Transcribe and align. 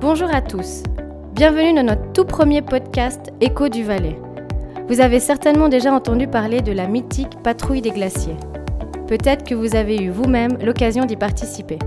Bonjour 0.00 0.34
à 0.34 0.40
tous. 0.40 0.82
Bienvenue 1.34 1.74
dans 1.74 1.82
notre 1.82 2.12
tout 2.12 2.24
premier 2.24 2.62
podcast 2.62 3.34
Écho 3.42 3.68
du 3.68 3.84
Valais. 3.84 4.16
Vous 4.88 5.02
avez 5.02 5.20
certainement 5.20 5.68
déjà 5.68 5.92
entendu 5.92 6.26
parler 6.26 6.62
de 6.62 6.72
la 6.72 6.86
mythique 6.86 7.36
patrouille 7.44 7.82
des 7.82 7.90
glaciers. 7.90 8.38
Peut-être 9.08 9.44
que 9.44 9.54
vous 9.54 9.76
avez 9.76 9.98
eu 9.98 10.08
vous-même 10.08 10.56
l'occasion 10.64 11.04
d'y 11.04 11.16
participer. 11.16 11.78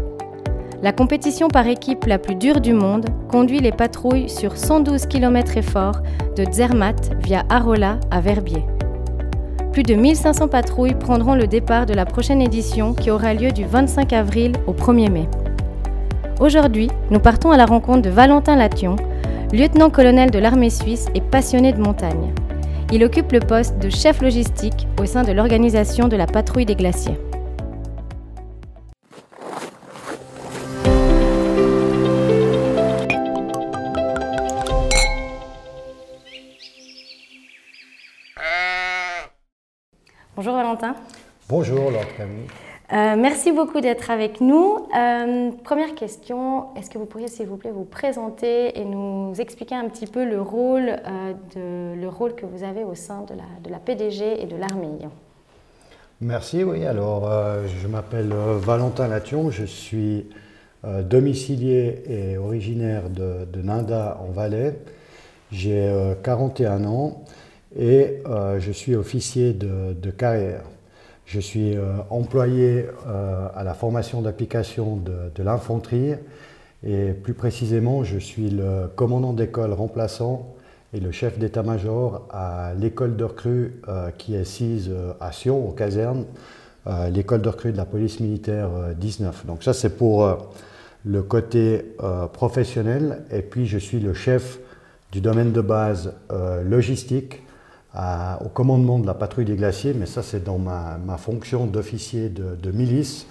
La 0.84 0.92
compétition 0.92 1.48
par 1.48 1.66
équipe 1.66 2.06
la 2.06 2.20
plus 2.20 2.36
dure 2.36 2.62
du 2.62 2.74
monde 2.74 3.08
conduit 3.32 3.60
les 3.60 3.72
patrouilles 3.72 4.30
sur 4.30 4.58
112 4.58 5.08
km 5.08 5.58
efforts 5.58 6.04
de 6.38 6.46
Zermatt 6.52 7.16
via 7.24 7.44
Arola 7.50 8.00
à 8.12 8.22
Verbier. 8.22 8.64
Plus 9.72 9.82
de 9.82 9.96
1500 9.96 10.50
patrouilles 10.50 10.94
prendront 10.94 11.34
le 11.34 11.48
départ 11.48 11.88
de 11.88 11.96
la 11.96 12.06
prochaine 12.06 12.44
édition 12.44 12.94
qui 12.94 13.10
aura 13.10 13.34
lieu 13.34 13.52
du 13.52 13.66
25 13.66 14.14
avril 14.14 14.54
au 14.68 14.74
1er 14.74 15.10
mai. 15.10 15.28
Aujourd'hui, 16.40 16.90
nous 17.12 17.20
partons 17.20 17.52
à 17.52 17.58
la 17.58 17.66
rencontre 17.66 18.02
de 18.02 18.10
Valentin 18.10 18.56
Lation, 18.56 18.96
lieutenant-colonel 19.54 20.32
de 20.32 20.40
l'armée 20.40 20.72
suisse 20.72 21.06
et 21.14 21.22
passionné 21.22 21.74
de 21.74 21.80
montagne. 21.80 22.34
Il 22.92 23.04
occupe 23.04 23.32
le 23.32 23.40
poste 23.40 23.78
de 23.78 23.90
chef 23.90 24.22
logistique 24.22 24.88
au 25.00 25.06
sein 25.06 25.24
de 25.24 25.32
l'organisation 25.32 26.08
de 26.08 26.16
la 26.16 26.26
patrouille 26.26 26.66
des 26.66 26.76
glaciers. 26.76 27.20
Bonjour 40.36 40.56
Valentin. 40.56 40.96
Bonjour 41.48 41.92
Laure 41.92 42.16
Camille. 42.18 42.48
Euh, 42.94 43.16
merci 43.18 43.52
beaucoup 43.52 43.82
d'être 43.82 44.12
avec 44.12 44.40
nous. 44.40 44.78
Euh, 44.96 45.50
première 45.64 45.96
question, 45.96 46.66
est-ce 46.76 46.92
que 46.92 47.00
vous 47.00 47.08
pourriez 47.08 47.28
s'il 47.28 47.48
vous 47.48 47.58
plaît 47.58 47.72
vous 47.72 47.86
présenter 47.86 48.80
et 48.80 48.86
nous 48.86 49.34
expliquer 49.40 49.74
un 49.74 49.90
petit 49.90 50.06
peu 50.06 50.24
le 50.24 50.40
rôle, 50.40 50.98
euh, 51.08 51.96
le 51.96 52.08
rôle 52.08 52.36
que 52.36 52.46
vous 52.46 52.64
avez 52.64 52.84
au 52.84 52.94
sein 52.94 53.24
de 53.24 53.34
la, 53.34 53.46
de 53.64 53.72
la 53.72 53.80
PDG 53.80 54.44
et 54.44 54.46
de 54.46 54.56
l'armée 54.56 54.90
Merci, 56.22 56.64
oui. 56.64 56.86
Alors, 56.86 57.28
je 57.66 57.88
m'appelle 57.88 58.32
Valentin 58.32 59.08
Lation, 59.08 59.50
je 59.50 59.66
suis 59.66 60.28
domicilié 60.84 62.04
et 62.08 62.38
originaire 62.38 63.10
de, 63.10 63.46
de 63.52 63.62
Nanda 63.62 64.20
en 64.22 64.32
Valais. 64.32 64.78
J'ai 65.52 65.92
41 66.24 66.86
ans 66.86 67.24
et 67.78 68.22
je 68.60 68.72
suis 68.72 68.96
officier 68.96 69.52
de, 69.52 69.94
de 69.94 70.12
carrière. 70.12 70.64
Je 71.26 71.40
suis 71.40 71.76
euh, 71.76 71.98
employé 72.10 72.88
euh, 73.08 73.48
à 73.56 73.64
la 73.64 73.74
formation 73.74 74.22
d'application 74.22 74.98
de, 74.98 75.44
l'infanterie 75.44 76.16
et 76.86 77.12
plus 77.12 77.34
précisément, 77.34 78.04
je 78.04 78.18
suis 78.20 78.50
le 78.50 78.90
commandant 78.94 79.32
d'école 79.32 79.72
remplaçant 79.72 80.54
et 80.94 81.00
le 81.00 81.12
chef 81.12 81.40
d'état-major 81.40 82.28
à 82.30 82.74
l'école 82.78 83.16
de 83.16 83.24
recrues 83.24 83.80
euh, 83.88 84.12
qui 84.18 84.36
est 84.36 84.44
sise 84.44 84.92
à 85.22 85.32
Sion, 85.32 85.68
aux 85.68 85.72
casernes, 85.72 86.26
l'école 87.14 87.42
de 87.42 87.48
recrues 87.48 87.72
de 87.72 87.78
la 87.78 87.86
police 87.86 88.20
militaire 88.20 88.70
19. 88.98 89.46
Donc 89.46 89.64
ça, 89.64 89.72
c'est 89.72 89.96
pour 89.98 90.52
le 91.06 91.24
côté 91.24 91.96
professionnel. 92.34 93.24
Et 93.32 93.42
puis, 93.42 93.66
je 93.66 93.78
suis 93.78 94.02
le 94.02 94.14
chef 94.14 94.60
du 95.14 95.22
domaine 95.22 95.54
de 95.54 95.62
base 95.62 96.14
logistique 96.66 97.43
au 97.96 98.50
commandement 98.50 99.00
de 99.00 99.06
la 99.06 99.14
patrouille 99.14 99.46
des 99.46 99.56
glaciers, 99.56 99.94
mais 99.94 100.06
ça 100.06 100.24
c'est 100.24 100.44
dans 100.44 100.58
ma, 100.58 101.18
fonction 101.18 101.66
d'officier 101.66 102.30
de, 102.30 102.72
milice, 102.72 103.28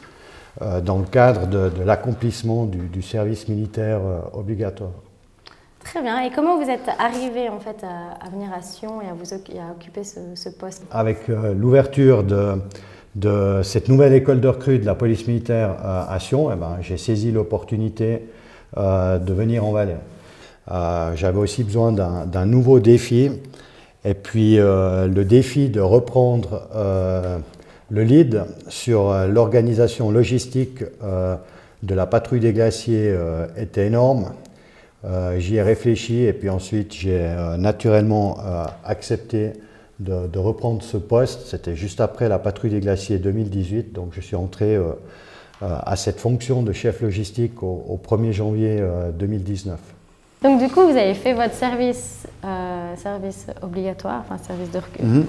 euh, 0.60 0.80
dans 0.80 0.98
le 0.98 1.05
cadre 1.05 1.46
de, 1.46 1.82
l'accomplissement 1.84 2.66
du, 2.66 3.02
service 3.02 3.48
militaire 3.48 4.00
euh, 4.05 4.20
obligatoire. 4.34 4.92
Très 5.80 6.00
bien. 6.00 6.20
Et 6.20 6.30
comment 6.30 6.62
vous 6.62 6.70
êtes 6.70 6.88
arrivé 7.00 7.48
en 7.48 7.58
fait 7.58 7.84
à, 7.84 8.28
venir 8.30 8.50
à 8.52 8.62
Sion 8.62 9.02
et 9.02 9.08
à, 9.08 9.14
vous, 9.14 9.34
à 9.34 9.72
occuper 9.72 10.05
ce, 10.05 10.48
poste? 10.50 10.84
Avec 10.92 11.28
euh, 11.28 11.55
l'ouverture 11.55 12.22
de, 12.22 12.55
de, 13.17 13.62
cette 13.64 13.89
nouvelle 13.89 14.12
école 14.12 14.40
de 14.40 14.46
recrue 14.46 14.78
de 14.78 14.86
la 14.86 14.95
police 14.95 15.27
militaire 15.27 15.74
à 15.84 16.17
Sion, 16.20 16.52
eh 16.52 16.56
ben, 16.56 16.77
j'ai 16.80 16.98
saisi 16.98 17.33
l'opportunité 17.33 18.28
de 18.77 19.33
venir 19.34 19.67
en 19.67 19.72
Valais. 19.72 19.98
J'avais 21.14 21.39
aussi 21.39 21.62
besoin 21.62 21.92
d'un 21.92 22.46
nouveau 22.46 22.80
défi 22.80 23.30
et 24.05 24.14
puis 24.14 24.58
euh, 24.58 25.07
le 25.07 25.24
défi 25.24 25.68
de 25.68 25.80
reprendre 25.80 26.68
euh, 26.74 27.39
le 27.90 28.02
lead 28.02 28.45
sur 28.68 29.11
euh, 29.11 29.27
l'organisation 29.29 30.11
logistique 30.11 30.83
de 31.83 31.95
la 31.95 32.07
patrouille 32.07 32.40
des 32.40 32.52
glaciers 32.52 33.13
était 33.57 33.86
énorme. 33.86 34.35
J'y 35.39 35.57
ai 35.57 35.63
réfléchi 35.63 36.20
et 36.23 36.33
puis 36.33 36.48
ensuite 36.48 36.95
j'ai 36.95 37.35
naturellement 37.58 38.39
accepté 38.85 39.51
de, 39.98 40.39
reprendre 40.39 40.80
ce 40.80 40.96
poste. 40.96 41.48
C'était 41.48 41.74
juste 41.74 42.01
après 42.01 42.29
la 42.29 42.39
patrouille 42.39 42.70
des 42.70 42.79
glaciers 42.79 43.19
2018, 43.19 43.92
donc 43.92 44.13
je 44.13 44.20
suis 44.20 44.36
entré 44.36 44.79
à 45.61 45.96
cette 45.96 46.20
fonction 46.20 46.63
de 46.63 46.73
chef 46.73 47.01
logistique 47.01 47.64
au 47.64 48.01
1er 48.08 48.30
janvier 48.30 48.80
2019. 49.19 49.80
Donc 50.42 50.61
du 50.61 50.69
coup, 50.69 50.83
vous 50.83 50.96
avez 50.96 51.14
fait 51.14 51.34
votre 51.34 51.55
service, 51.55 52.29
euh, 52.92 52.97
service 52.97 53.47
obligatoire, 53.63 54.23
enfin 54.25 54.42
service 54.42 54.70
de 54.70 54.79
recrue, 54.79 55.05
mhm. 55.05 55.27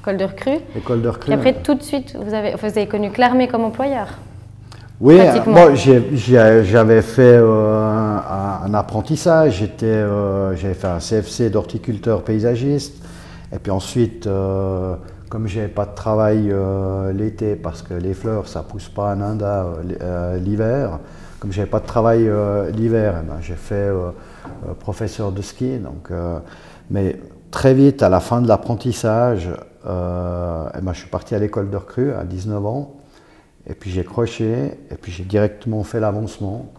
école 0.00 0.16
de 0.16 0.24
recrue. 0.24 0.58
École 0.76 1.02
de 1.02 1.08
recrue. 1.08 1.30
Et 1.30 1.34
après, 1.34 1.54
tout 1.54 1.74
de 1.74 1.82
suite, 1.82 2.16
vous 2.16 2.34
avez, 2.34 2.54
vous 2.54 2.66
avez 2.66 2.86
connu 2.86 3.10
l'armée 3.16 3.48
comme 3.48 3.64
employeur. 3.64 4.08
Oui, 4.98 5.18
moi 5.46 5.74
j'avais 5.74 7.02
fait 7.02 7.38
euh, 7.38 8.18
un, 8.64 8.72
apprentissage, 8.72 9.62
euh, 9.82 10.56
j'avais 10.56 10.72
fait 10.72 10.86
un 10.86 11.00
CFC 11.00 11.50
d'horticulteur 11.50 12.22
paysagiste, 12.22 13.04
et 13.52 13.58
puis 13.58 13.70
ensuite, 13.70 14.26
comme 15.28 15.48
je 15.48 15.56
n'avais 15.56 15.68
pas 15.68 15.84
de 15.84 15.94
travail 15.94 16.50
l'été, 17.12 17.56
parce 17.56 17.82
que 17.82 17.92
les 17.92 18.14
fleurs 18.14 18.48
ça 18.48 18.62
pousse 18.62 18.88
pas 18.88 19.12
à 19.12 19.16
Nanda 19.16 19.66
l'hiver, 20.42 20.98
comme 21.40 21.52
je 21.52 21.58
n'avais 21.58 21.70
pas 21.70 21.80
de 21.80 21.86
travail 21.86 22.30
l'hiver, 22.74 23.16
eh 23.22 23.26
ben, 23.26 23.36
j'ai 23.42 23.54
fait 23.54 23.92
euh, 24.64 24.74
professeur 24.74 25.32
de 25.32 25.42
ski. 25.42 25.78
Donc, 25.78 26.08
euh, 26.10 26.38
mais 26.90 27.18
très 27.50 27.74
vite, 27.74 28.02
à 28.02 28.08
la 28.08 28.20
fin 28.20 28.40
de 28.40 28.48
l'apprentissage, 28.48 29.50
euh, 29.86 30.68
ben, 30.82 30.92
je 30.92 31.00
suis 31.00 31.10
parti 31.10 31.34
à 31.34 31.38
l'école 31.38 31.70
de 31.70 31.76
recrue 31.76 32.12
à 32.12 32.24
19 32.24 32.66
ans. 32.66 32.96
Et 33.68 33.74
puis 33.74 33.90
j'ai 33.90 34.04
croché, 34.04 34.78
et 34.90 34.94
puis 34.94 35.10
j'ai 35.10 35.24
directement 35.24 35.82
fait 35.82 35.98
l'avancement 36.00 36.72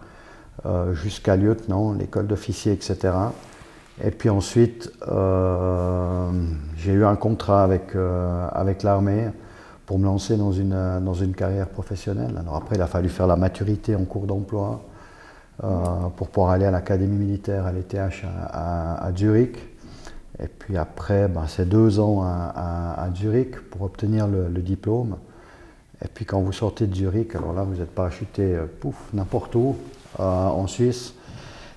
jusqu'à 0.94 1.36
lieutenant, 1.36 1.94
l'école 1.94 2.28
d'officier, 2.28 2.72
etc. 2.74 3.14
Et 4.04 4.12
puis 4.12 4.30
ensuite, 4.30 4.92
j'ai 6.78 6.92
eu 6.92 7.06
un 7.06 7.16
contrat 7.16 7.64
avec, 7.64 7.94
avec 8.54 8.84
l'armée 8.84 9.28
pour 9.86 10.00
me 10.00 10.06
lancer 10.06 10.38
dans 10.38 10.54
une, 10.54 11.02
dans 11.02 11.14
une 11.14 11.36
carrière 11.36 11.68
professionnelle. 11.68 12.36
Alors 12.40 12.56
après, 12.56 12.78
il 12.78 12.82
a 12.82 12.88
fallu 12.88 13.10
faire 13.10 13.28
la 13.28 13.36
maturité 13.36 13.96
en 13.96 14.06
cours 14.06 14.26
d'emploi. 14.26 14.82
Euh, 15.64 16.10
pour 16.16 16.28
pouvoir 16.28 16.52
aller 16.52 16.66
à 16.66 16.72
l'académie 16.72 17.18
militaire 17.18 17.66
à 17.66 17.72
l'ETH 17.72 18.24
à, 18.54 19.10
Zurich. 19.18 19.58
Et 20.42 20.48
puis 20.48 20.78
après, 20.78 21.28
ben, 21.28 21.46
c'est 21.48 21.68
deux 21.68 22.00
ans 22.00 22.24
à, 22.24 23.08
Zurich 23.16 23.60
pour 23.70 23.84
obtenir 23.84 24.28
le, 24.28 24.62
diplôme. 24.62 25.18
Et 26.04 26.08
puis 26.08 26.26
quand 26.26 26.42
vous 26.42 26.52
sortez 26.52 26.86
de 26.86 26.94
Zurich, 26.94 27.36
alors 27.36 27.54
là, 27.54 27.64
vous 27.64 27.82
êtes 27.82 27.90
parachuté, 27.90 28.56
euh, 28.56 28.66
pouf, 28.80 28.96
n'importe 29.14 29.56
où, 29.56 29.76
euh, 30.20 30.24
en 30.24 30.68
Suisse. 30.68 31.14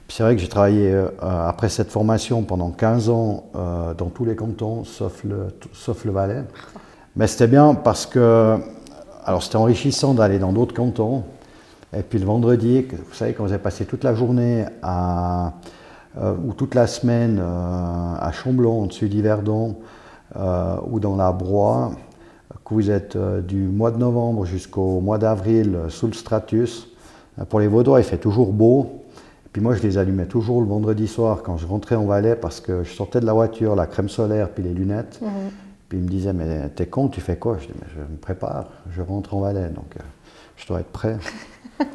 C'est 0.08 0.22
vrai 0.22 0.34
que 0.34 0.42
j'ai 0.42 0.48
travaillé 0.48 0.92
après 1.20 1.68
cette 1.68 1.92
formation 1.92 2.42
pendant 2.42 2.72
15 2.72 3.10
ans 3.10 3.44
dans 3.54 4.08
tous 4.12 4.24
les 4.24 4.34
cantons, 4.34 4.82
sauf 4.82 5.22
le, 5.22 5.56
sauf 5.72 6.04
le 6.04 6.10
Valais. 6.10 6.42
Mais 7.14 7.28
c'était 7.28 7.46
bien 7.46 7.74
parce 7.74 8.06
que, 8.06 8.58
alors 9.24 9.40
c'était 9.40 9.54
enrichissant 9.54 10.12
d'aller 10.14 10.40
dans 10.40 10.52
d'autres 10.52 10.74
cantons, 10.74 11.22
et 11.96 12.02
puis 12.02 12.18
le 12.20 12.26
vendredi, 12.26 12.82
vous 12.82 13.14
savez, 13.14 13.32
quand 13.32 13.44
vous 13.44 13.52
avez 13.52 13.62
passé 13.62 13.84
toute 13.84 14.04
la 14.04 14.14
journée 14.14 14.64
à, 14.82 15.46
euh, 15.46 15.50
ou 16.16 16.52
toute 16.52 16.74
la 16.74 16.86
semaine 16.86 17.38
euh, 17.40 18.14
à 18.18 18.30
Chamblon, 18.32 18.82
au-dessus 18.82 19.08
d'Yverdon, 19.08 19.76
euh, 20.36 20.76
ou 20.90 21.00
dans 21.00 21.16
la 21.16 21.32
Broye, 21.32 21.92
que 22.64 22.74
vous 22.74 22.90
êtes 22.90 23.16
du 23.16 23.62
mois 23.62 23.90
de 23.90 23.98
novembre 23.98 24.44
jusqu'au 24.44 25.00
mois 25.00 25.18
d'avril 25.18 25.78
sous 25.88 26.06
le 26.06 26.12
stratus, 26.12 26.88
pour 27.48 27.60
les 27.60 27.68
Vaudois, 27.68 28.00
il 28.00 28.04
fait 28.04 28.18
toujours 28.18 28.52
beau. 28.52 29.02
Et 29.46 29.48
puis 29.52 29.62
moi, 29.62 29.74
je 29.74 29.82
les 29.82 29.98
allumais 29.98 30.26
toujours 30.26 30.60
le 30.60 30.66
vendredi 30.66 31.08
soir 31.08 31.42
quand 31.42 31.56
je 31.56 31.66
rentrais 31.66 31.96
en 31.96 32.04
Valais 32.04 32.36
parce 32.36 32.60
que 32.60 32.84
je 32.84 32.92
sortais 32.92 33.20
de 33.20 33.26
la 33.26 33.32
voiture, 33.32 33.74
la 33.74 33.86
crème 33.86 34.08
solaire, 34.08 34.50
puis 34.50 34.62
les 34.62 34.74
lunettes. 34.74 35.20
Mhm. 35.22 35.30
Puis 35.88 35.98
ils 35.98 36.04
me 36.04 36.08
disaient, 36.08 36.32
mais 36.32 36.68
t'es 36.68 36.86
con, 36.86 37.08
tu 37.08 37.20
fais 37.20 37.36
quoi? 37.36 37.56
Je 37.60 37.66
dis, 37.66 37.72
mais 37.80 37.88
je 37.94 38.00
me 38.00 38.16
prépare, 38.16 38.68
je 38.90 39.02
rentre 39.02 39.34
en 39.34 39.40
Valais, 39.40 39.68
donc 39.70 39.96
je 40.56 40.66
dois 40.66 40.80
être 40.80 40.92
prêt. 40.92 41.16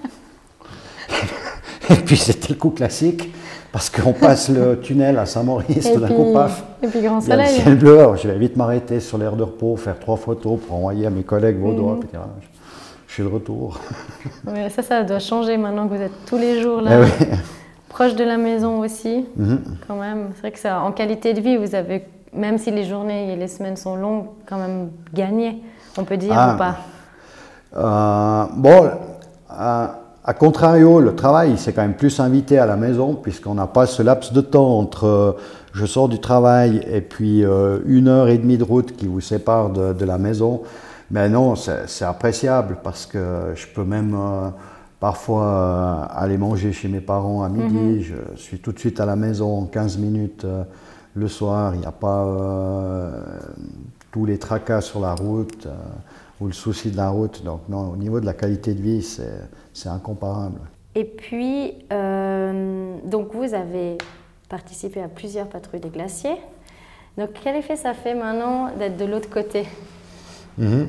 et 1.89 1.95
puis 1.95 2.17
c'était 2.17 2.49
le 2.49 2.59
coup 2.59 2.71
classique, 2.71 3.33
parce 3.75 3.89
qu'on 3.89 4.13
passe 4.13 4.47
le 4.47 4.79
tunnel 4.79 5.19
à 5.19 5.25
Saint-Maurice, 5.25 5.91
tout 5.91 5.99
d'un 5.99 6.07
coup, 6.07 6.31
paf. 6.31 6.63
Et 6.81 6.87
puis 6.87 7.01
grand 7.01 7.19
soleil. 7.19 7.47
Il 7.49 7.51
y 7.51 7.55
a 7.55 7.57
le 7.57 7.61
ciel 7.61 7.77
bleu, 7.77 8.07
je 8.15 8.29
vais 8.29 8.37
vite 8.37 8.55
m'arrêter 8.55 9.01
sur 9.01 9.17
l'air 9.17 9.35
de 9.35 9.43
repos, 9.43 9.75
faire 9.75 9.99
trois 9.99 10.15
photos 10.15 10.61
pour 10.61 10.77
envoyer 10.77 11.07
à 11.07 11.09
mes 11.09 11.23
collègues 11.23 11.59
vaudois. 11.59 11.95
Mmh. 11.95 12.17
je 13.05 13.13
suis 13.13 13.23
de 13.23 13.27
retour. 13.27 13.77
ça, 14.69 14.81
ça 14.81 15.03
doit 15.03 15.19
changer 15.19 15.57
maintenant 15.57 15.89
que 15.89 15.95
vous 15.95 16.01
êtes 16.01 16.25
tous 16.25 16.37
les 16.37 16.61
jours 16.61 16.79
là. 16.79 17.01
Eh 17.19 17.25
Proche 17.89 18.15
de 18.15 18.23
la 18.23 18.37
maison 18.37 18.79
aussi, 18.79 19.25
mhm. 19.35 19.59
quand 19.85 19.97
même. 19.97 20.29
C'est 20.35 20.39
vrai 20.39 20.51
que 20.51 20.59
ça, 20.59 20.79
en 20.79 20.93
qualité 20.93 21.33
de 21.33 21.41
vie, 21.41 21.57
vous 21.57 21.75
avez, 21.75 22.05
même 22.31 22.57
si 22.57 22.71
les 22.71 22.85
journées 22.85 23.33
et 23.33 23.35
les 23.35 23.49
semaines 23.49 23.75
sont 23.75 23.97
longues, 23.97 24.27
quand 24.45 24.57
même 24.57 24.91
gagné, 25.13 25.61
on 25.97 26.05
peut 26.05 26.15
dire 26.15 26.33
ah. 26.33 26.53
ou 26.53 26.57
pas? 26.57 26.77
Euh, 27.75 28.45
Bon, 28.55 28.89
à, 30.27 30.33
contrario, 30.33 31.01
le 31.01 31.15
travail, 31.15 31.53
c'est 31.57 31.71
quand 31.71 31.83
même 31.83 31.93
plus 31.93 32.19
invité 32.19 32.57
à 32.57 32.65
la 32.65 32.77
maison, 32.77 33.13
puisqu'on 33.13 33.53
n'a 33.53 33.67
pas 33.67 33.85
ce 33.85 34.01
laps 34.01 34.33
de 34.33 34.41
temps 34.41 34.79
entre 34.79 35.05
euh, 35.05 35.31
je 35.73 35.85
sors 35.85 36.09
du 36.09 36.19
travail 36.19 36.83
et 36.91 37.01
puis 37.01 37.45
euh, 37.45 37.79
une 37.85 38.07
heure 38.07 38.27
et 38.27 38.39
demie 38.39 38.57
de 38.57 38.63
route 38.63 38.95
qui 38.95 39.05
vous 39.05 39.21
sépare 39.21 39.69
de, 39.69 39.93
de 39.93 40.05
la 40.05 40.17
maison. 40.17 40.63
Mais 41.11 41.29
non, 41.29 41.53
c'est 41.55 42.05
appréciable 42.05 42.77
parce 42.83 43.05
que 43.05 43.51
je 43.53 43.67
peux 43.67 43.83
même 43.83 44.17
parfois 44.99 45.45
euh, 45.45 46.05
aller 46.09 46.37
manger 46.37 46.71
chez 46.73 46.87
mes 46.87 47.01
parents 47.01 47.43
à 47.43 47.49
midi. 47.49 47.75
Mhm. 47.75 48.01
Je 48.01 48.41
suis 48.41 48.57
tout 48.57 48.71
de 48.71 48.79
suite 48.79 48.99
à 48.99 49.05
la 49.05 49.15
maison 49.15 49.59
en 49.59 49.65
15 49.65 49.99
minutes 49.99 50.47
le 51.13 51.27
soir. 51.27 51.75
Il 51.75 51.81
n'y 51.81 51.85
a 51.85 51.91
pas 51.91 52.25
tous 54.11 54.25
les 54.25 54.39
tracas 54.39 54.81
sur 54.81 54.99
la 54.99 55.13
route 55.13 55.67
ou 56.39 56.47
le 56.47 56.53
souci 56.53 56.91
de 56.91 56.97
la 56.97 57.09
route. 57.09 57.43
Donc 57.43 57.61
non, 57.69 57.91
au 57.91 57.97
niveau 57.97 58.19
de 58.19 58.25
la 58.25 58.33
qualité 58.33 58.73
de 58.73 58.81
vie, 58.81 59.01
c'est 59.01 59.89
incomparable. 59.89 60.59
Et 60.95 61.03
puis, 61.03 61.73
donc 61.89 63.33
vous 63.33 63.53
avez 63.53 63.97
participé 64.49 65.01
à 65.01 65.07
plusieurs 65.07 65.47
patrouilles 65.47 65.81
des 65.81 65.89
glaciers. 65.89 66.37
Donc 67.17 67.29
quel 67.43 67.55
effet 67.55 67.75
ça 67.75 67.93
fait 67.93 68.13
maintenant 68.13 68.69
d'être 68.77 68.97
de 68.97 69.05
l'autre 69.05 69.29
côté? 69.29 69.65
Mhm. 70.57 70.87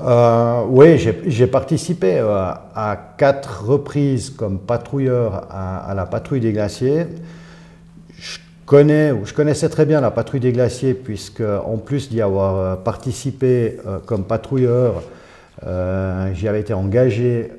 Euh, 0.00 0.62
oui, 0.68 0.96
j'ai 1.26 1.46
participé 1.48 2.18
euh, 2.18 2.52
à 2.74 3.14
quatre 3.16 3.64
reprises 3.64 4.30
comme 4.30 4.60
patrouilleur 4.60 5.48
à, 5.50 5.92
la 5.94 6.06
patrouille 6.06 6.40
des 6.40 6.52
glaciers. 6.52 7.06
Je, 8.68 8.70
connais, 8.70 9.14
je 9.24 9.32
connaissais 9.32 9.70
très 9.70 9.86
bien 9.86 10.02
la 10.02 10.10
patrouille 10.10 10.40
des 10.40 10.52
glaciers 10.52 10.92
puisque 10.92 11.40
en 11.40 11.78
plus 11.78 12.10
d'y 12.10 12.20
avoir 12.20 12.56
euh, 12.58 12.76
participé 12.76 13.78
comme 14.04 14.24
patrouilleur, 14.24 15.02
j'y 16.34 16.46
avais 16.46 16.60
été 16.60 16.74
engagé 16.74 17.50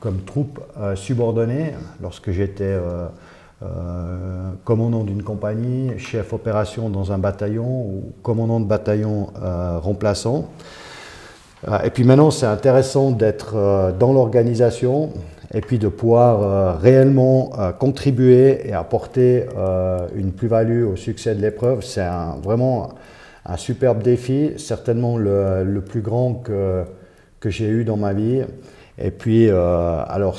comme 0.00 0.20
troupe 0.26 0.60
subordonnée 0.96 1.74
lorsque 2.02 2.32
j'étais 2.32 2.76
commandant 4.64 5.04
d'une 5.04 5.22
compagnie, 5.22 5.96
chef 5.96 6.32
opération 6.32 6.90
dans 6.90 7.12
un 7.12 7.18
bataillon 7.18 7.64
ou 7.64 8.12
commandant 8.24 8.58
de 8.58 8.66
bataillon 8.66 9.28
remplaçant. 9.80 10.50
Euh, 11.68 11.78
et 11.82 11.90
puis 11.90 12.04
maintenant, 12.04 12.30
c'est 12.30 12.46
intéressant 12.46 13.10
d'être 13.10 13.54
euh, 13.56 13.92
dans 13.92 14.12
l'organisation 14.12 15.10
et 15.54 15.60
puis 15.60 15.78
de 15.78 15.88
pouvoir 15.88 16.42
euh, 16.42 16.72
réellement 16.76 17.52
contribuer 17.78 18.68
et 18.68 18.72
apporter 18.72 19.46
une 20.14 20.32
plus-value 20.32 20.84
au 20.84 20.96
succès 20.96 21.34
de 21.34 21.40
l'épreuve. 21.40 21.82
C'est 21.82 22.06
vraiment 22.42 22.90
un 23.46 23.56
superbe 23.56 24.02
défi, 24.02 24.52
certainement 24.56 25.16
le, 25.16 25.80
plus 25.80 26.00
grand 26.00 26.34
que, 26.34 26.82
que 27.40 27.50
j'ai 27.50 27.68
eu 27.68 27.84
dans 27.84 27.96
ma 27.96 28.12
vie. 28.12 28.42
Et 28.98 29.10
puis, 29.10 29.48
alors 29.50 30.38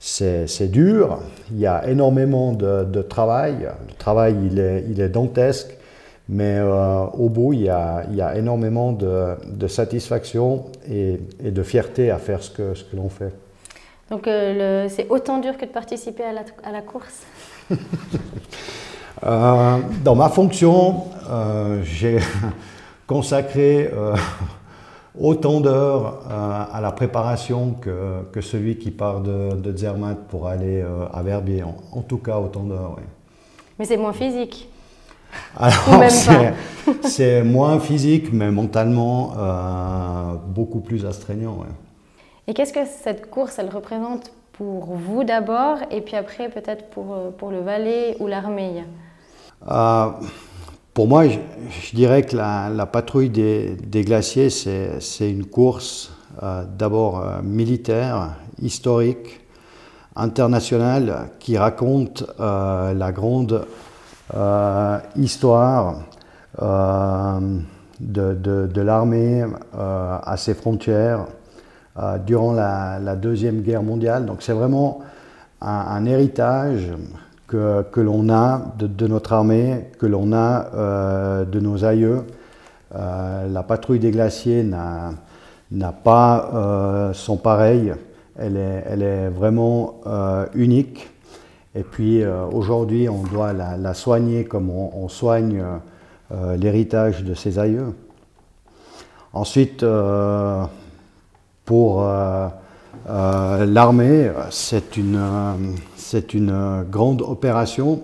c'est 0.00 0.70
dur, 0.70 1.18
il 1.50 1.58
y 1.58 1.66
a 1.66 1.88
énormément 1.88 2.52
de, 2.52 3.02
travail. 3.02 3.68
Le 3.88 3.94
travail, 3.98 4.36
il 4.44 4.58
est, 4.58 4.84
il 4.88 5.00
est 5.00 5.08
dantesque. 5.08 5.76
Mais 6.30 6.58
euh, 6.58 7.06
au 7.06 7.28
bout, 7.28 7.54
il 7.54 7.62
y, 7.62 7.68
a, 7.68 8.04
il 8.08 8.16
y 8.16 8.22
a 8.22 8.36
énormément 8.36 8.92
de, 8.92 9.34
de 9.46 9.66
satisfaction 9.66 10.66
et, 10.88 11.18
et, 11.44 11.50
de 11.50 11.62
fierté 11.64 12.12
à 12.12 12.18
faire 12.18 12.40
ce 12.40 12.50
que, 12.50 12.74
ce 12.74 12.84
que 12.84 12.94
l'on 12.94 13.08
fait. 13.08 13.32
Donc 14.10 14.26
euh, 14.26 14.88
c'est 14.88 15.08
autant 15.08 15.38
dur 15.38 15.56
que 15.56 15.64
de 15.64 15.70
participer 15.70 16.24
à 16.24 16.32
la, 16.32 16.42
à 16.64 16.72
la 16.72 16.82
course 16.82 17.22
euh, 19.22 19.78
Dans 20.04 20.14
ma 20.14 20.28
fonction, 20.28 21.04
j'ai 21.82 22.18
consacré 23.06 23.90
autant 25.18 25.60
d'heures 25.60 26.22
à 26.28 26.80
la 26.80 26.92
préparation 26.92 27.72
que, 27.72 28.22
que, 28.32 28.40
celui 28.40 28.76
qui 28.78 28.90
part 28.90 29.20
de, 29.20 29.54
de 29.54 29.76
Zermatt 29.76 30.18
pour 30.28 30.48
aller 30.48 30.84
à 31.12 31.22
Verbier. 31.22 31.62
En, 31.62 32.02
tout 32.02 32.18
cas, 32.18 32.38
autant 32.38 32.64
d'heures, 32.64 32.94
oui. 32.96 33.04
Mais 33.78 33.84
c'est 33.84 33.96
moins 33.96 34.12
physique 34.12 34.68
alors, 35.56 36.02
c'est 37.02 37.42
moins 37.42 37.80
physique, 37.80 38.32
mais 38.32 38.50
mentalement 38.50 39.32
euh, 39.36 40.34
beaucoup 40.46 40.80
plus 40.80 41.04
astreignant. 41.06 41.64
Et 42.50 42.52
qu'est-ce 42.52 42.72
que 42.72 42.84
cette 42.84 43.30
course, 43.30 43.60
elle 43.60 43.68
représente 43.68 44.32
pour 44.54 44.96
vous 44.96 45.22
d'abord, 45.22 45.78
et 45.92 46.00
puis 46.00 46.16
après 46.16 46.48
peut-être 46.48 46.90
pour, 46.90 47.14
euh, 47.14 47.30
pour 47.30 47.52
le 47.52 47.60
Valais 47.60 48.16
ou 48.18 48.26
l'armée? 48.26 48.82
Euh, 49.70 50.06
Pour 50.92 51.06
moi, 51.06 51.28
je, 51.28 51.94
dirais 51.94 52.22
que 52.22 52.34
la, 52.34 52.86
patrouille 52.86 53.30
des, 53.30 54.02
glaciers, 54.04 54.50
c'est 54.50 55.30
une 55.30 55.46
course 55.46 56.12
d'abord 56.76 57.24
militaire, 57.44 58.34
historique, 58.60 59.40
internationale, 60.16 61.30
qui 61.38 61.56
raconte 61.56 62.24
la 62.38 63.12
grande 63.12 63.64
euh, 64.34 64.98
histoire 65.16 66.02
euh, 66.62 67.40
de, 67.98 68.80
l'armée 68.80 69.42
euh, 69.42 70.18
à 70.22 70.36
ses 70.36 70.54
frontières 70.54 71.26
durant 72.26 72.52
la, 72.52 73.16
Deuxième 73.16 73.60
Guerre 73.62 73.82
mondiale. 73.82 74.26
Donc 74.26 74.42
c'est 74.42 74.52
vraiment 74.52 75.00
un, 75.60 76.06
héritage 76.06 76.88
que, 77.46 77.82
que 77.90 78.00
l'on 78.00 78.28
a 78.30 78.72
de, 78.78 79.06
notre 79.06 79.32
armée, 79.32 79.90
que 79.98 80.06
l'on 80.06 80.32
a 80.32 81.44
de 81.44 81.60
nos 81.60 81.84
aïeux. 81.84 82.24
la 82.94 83.62
patrouille 83.62 83.98
des 83.98 84.10
glaciers 84.10 84.62
n'a 84.62 85.92
pas 85.92 87.12
son 87.12 87.36
pareil. 87.36 87.92
Elle 88.38 88.56
est, 88.56 88.84
elle 88.88 89.02
est 89.02 89.28
vraiment 89.28 90.00
unique. 90.54 91.10
Et 91.74 91.82
puis 91.84 92.22
euh, 92.22 92.46
aujourd'hui, 92.46 93.08
on 93.08 93.22
doit 93.22 93.52
la, 93.52 93.94
soigner 93.94 94.44
comme 94.44 94.70
on, 94.70 95.08
soigne 95.08 95.60
euh, 95.60 95.76
euh, 96.32 96.56
l'héritage 96.56 97.22
de 97.22 97.34
ses 97.34 97.58
aïeux. 97.58 97.94
Ensuite, 99.32 99.84
pour 101.70 102.04
l'armée, 103.06 104.32
c'est 104.50 104.96
une, 104.96 105.20
une, 106.34 106.84
grande 106.90 107.22
opération. 107.22 108.00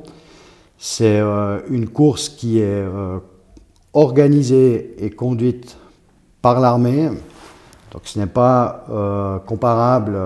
C'est 0.78 1.20
une 1.68 1.88
course 1.88 2.28
qui 2.28 2.60
est 2.60 2.84
organisée 3.92 4.94
et 5.04 5.10
conduite 5.10 5.76
par 6.40 6.60
l'armée. 6.60 7.08
Donc 7.90 8.02
ce 8.04 8.20
n'est 8.20 8.28
pas 8.28 8.86
comparable 9.46 10.16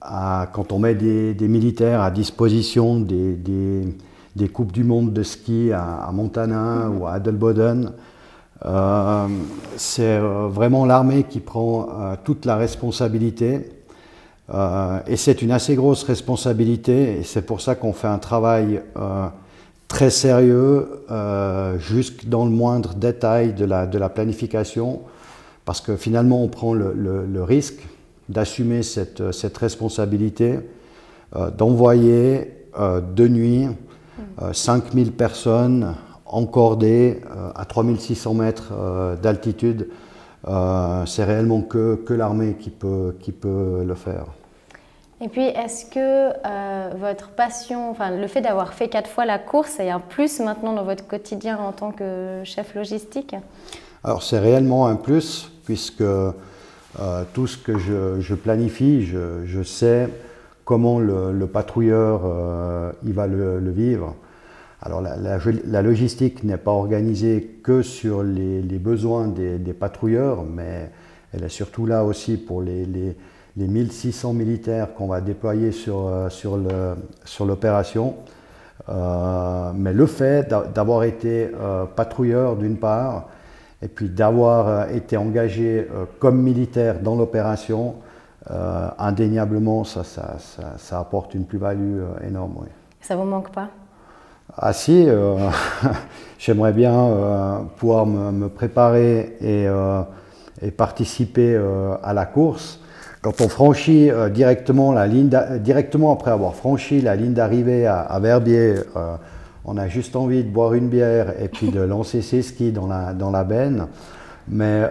quand 0.00 0.72
on 0.72 0.78
met 0.78 0.94
des, 0.94 1.48
militaires 1.48 2.00
à 2.00 2.10
disposition 2.10 2.98
des, 2.98 3.34
des, 4.34 4.48
Coupes 4.48 4.72
du 4.72 4.84
Monde 4.84 5.12
de 5.12 5.22
ski 5.22 5.70
à, 5.70 6.08
Montana 6.14 6.88
ou 6.88 7.06
à 7.06 7.12
Adelboden, 7.12 7.86
euh, 7.86 7.90
c'est 8.62 10.18
euh, 10.18 10.48
vraiment 10.48 10.86
l'armée 10.86 11.24
qui 11.24 11.40
prend 11.40 11.88
euh, 11.88 12.14
toute 12.22 12.44
la 12.44 12.56
responsabilité. 12.56 13.70
et 15.06 15.16
c'est 15.16 15.42
une 15.42 15.50
assez 15.50 15.74
grosse 15.74 16.02
responsabilité, 16.04 17.18
et 17.18 17.22
c'est 17.22 17.42
pour 17.42 17.60
ça 17.60 17.74
qu'on 17.74 17.92
fait 17.92 18.08
un 18.08 18.18
travail 18.18 18.82
très 19.88 20.10
sérieux, 20.10 21.06
jusque 21.78 22.26
dans 22.26 22.44
le 22.44 22.50
moindre 22.50 22.94
détail 22.94 23.54
de 23.54 23.64
la, 23.64 24.08
planification, 24.10 25.00
parce 25.64 25.80
que 25.80 25.96
finalement 25.96 26.42
on 26.42 26.48
prend 26.48 26.74
le, 26.74 27.42
risque 27.42 27.80
d'assumer 28.28 28.82
cette, 28.82 29.20
euh, 29.20 29.32
responsabilité, 29.60 30.58
euh, 31.36 31.50
d'envoyer 31.50 32.52
euh, 32.78 33.00
de 33.00 33.28
nuit 33.28 33.66
5000 34.52 35.12
personnes 35.12 35.94
encordées 36.34 37.20
à 37.54 37.64
3600 37.64 38.34
mètres 38.34 38.72
d'altitude. 39.22 39.88
C'est 40.44 41.24
réellement 41.24 41.62
que, 41.62 41.94
que 41.96 42.12
l'armée 42.12 42.56
qui 42.58 42.70
peut, 42.70 43.16
qui 43.20 43.32
peut 43.32 43.84
le 43.86 43.94
faire. 43.94 44.26
Et 45.20 45.28
puis, 45.28 45.44
est-ce 45.44 45.86
que 45.86 46.96
votre 46.98 47.28
passion, 47.30 47.90
enfin, 47.90 48.10
le 48.10 48.26
fait 48.26 48.40
d'avoir 48.40 48.74
fait 48.74 48.88
quatre 48.88 49.08
fois 49.08 49.24
la 49.24 49.38
course 49.38 49.80
est 49.80 49.90
un 49.90 50.00
plus 50.00 50.40
maintenant 50.40 50.72
dans 50.74 50.84
votre 50.84 51.06
quotidien 51.06 51.56
en 51.58 51.72
tant 51.72 51.92
que 51.92 52.42
chef 52.44 52.74
logistique? 52.74 53.34
Alors, 54.02 54.22
c'est 54.22 54.38
réellement 54.38 54.86
un 54.86 54.96
plus, 54.96 55.50
puisque 55.64 56.02
euh, 57.00 57.24
tout 57.32 57.46
ce 57.46 57.56
que 57.56 57.78
je, 57.78 58.34
planifie, 58.34 59.04
je, 59.04 59.62
sais 59.62 60.08
comment 60.64 61.00
le, 61.00 61.46
patrouilleur 61.46 62.20
euh, 62.24 62.92
il 63.04 63.14
va 63.14 63.26
le, 63.26 63.70
vivre. 63.70 64.14
Alors 64.84 65.00
la, 65.00 65.82
logistique 65.82 66.44
n'est 66.44 66.58
pas 66.58 66.72
organisée 66.72 67.58
que 67.62 67.80
sur 67.80 68.22
les, 68.22 68.60
besoins 68.78 69.28
des, 69.28 69.72
patrouilleurs, 69.72 70.42
mais 70.42 70.90
elle 71.32 71.44
est 71.44 71.48
surtout 71.48 71.86
là 71.86 72.04
aussi 72.04 72.36
pour 72.36 72.60
les, 72.60 72.84
les 72.84 73.66
1600 73.66 74.34
militaires 74.34 74.92
qu'on 74.94 75.06
va 75.06 75.22
déployer 75.22 75.72
sur, 75.72 76.28
sur 76.28 77.46
l'opération. 77.46 78.14
mais 78.86 79.92
le 79.94 80.06
fait 80.06 80.54
d'avoir 80.74 81.04
été 81.04 81.48
patrouilleur 81.96 82.56
d'une 82.56 82.76
part, 82.76 83.28
et 83.80 83.88
puis 83.88 84.10
d'avoir 84.10 84.90
été 84.90 85.16
engagé 85.16 85.88
comme 86.18 86.42
militaire 86.42 87.00
dans 87.00 87.16
l'opération, 87.16 87.94
indéniablement, 88.98 89.84
ça, 89.84 90.04
ça, 90.04 90.36
ça, 90.76 90.98
apporte 90.98 91.32
une 91.32 91.46
plus-value 91.46 92.02
énorme. 92.22 92.56
Oui. 92.58 92.68
Ça 93.00 93.16
vous 93.16 93.24
manque 93.24 93.50
pas? 93.50 93.70
Ah 94.52 94.72
si, 94.72 95.08
euh, 95.08 95.36
j'aimerais 96.38 96.72
bien 96.72 96.94
euh, 96.94 97.58
pouvoir 97.76 98.06
me, 98.06 98.48
préparer 98.48 99.36
et, 99.40 99.66
euh, 99.66 100.02
participer 100.76 101.60
à 102.02 102.14
la 102.14 102.24
course. 102.24 102.80
Quand 103.20 103.40
on 103.40 103.48
franchit 103.48 104.10
directement 104.32 104.92
la 104.92 105.06
ligne, 105.06 105.30
directement 105.60 106.12
après 106.12 106.30
avoir 106.30 106.54
franchi 106.54 107.00
la 107.02 107.16
ligne 107.16 107.34
d'arrivée 107.34 107.86
à, 107.86 108.18
Verbier, 108.18 108.76
on 109.66 109.76
a 109.76 109.88
juste 109.88 110.16
envie 110.16 110.42
de 110.42 110.48
boire 110.48 110.72
une 110.72 110.88
bière 110.88 111.34
et 111.38 111.48
puis 111.48 111.70
de 111.70 111.80
lancer 111.80 112.22
ses 112.22 112.40
skis 112.40 112.72
dans 112.72 112.86
la, 112.86 113.12
dans 113.12 113.30
benne. 113.44 113.88
Mais 114.48 114.84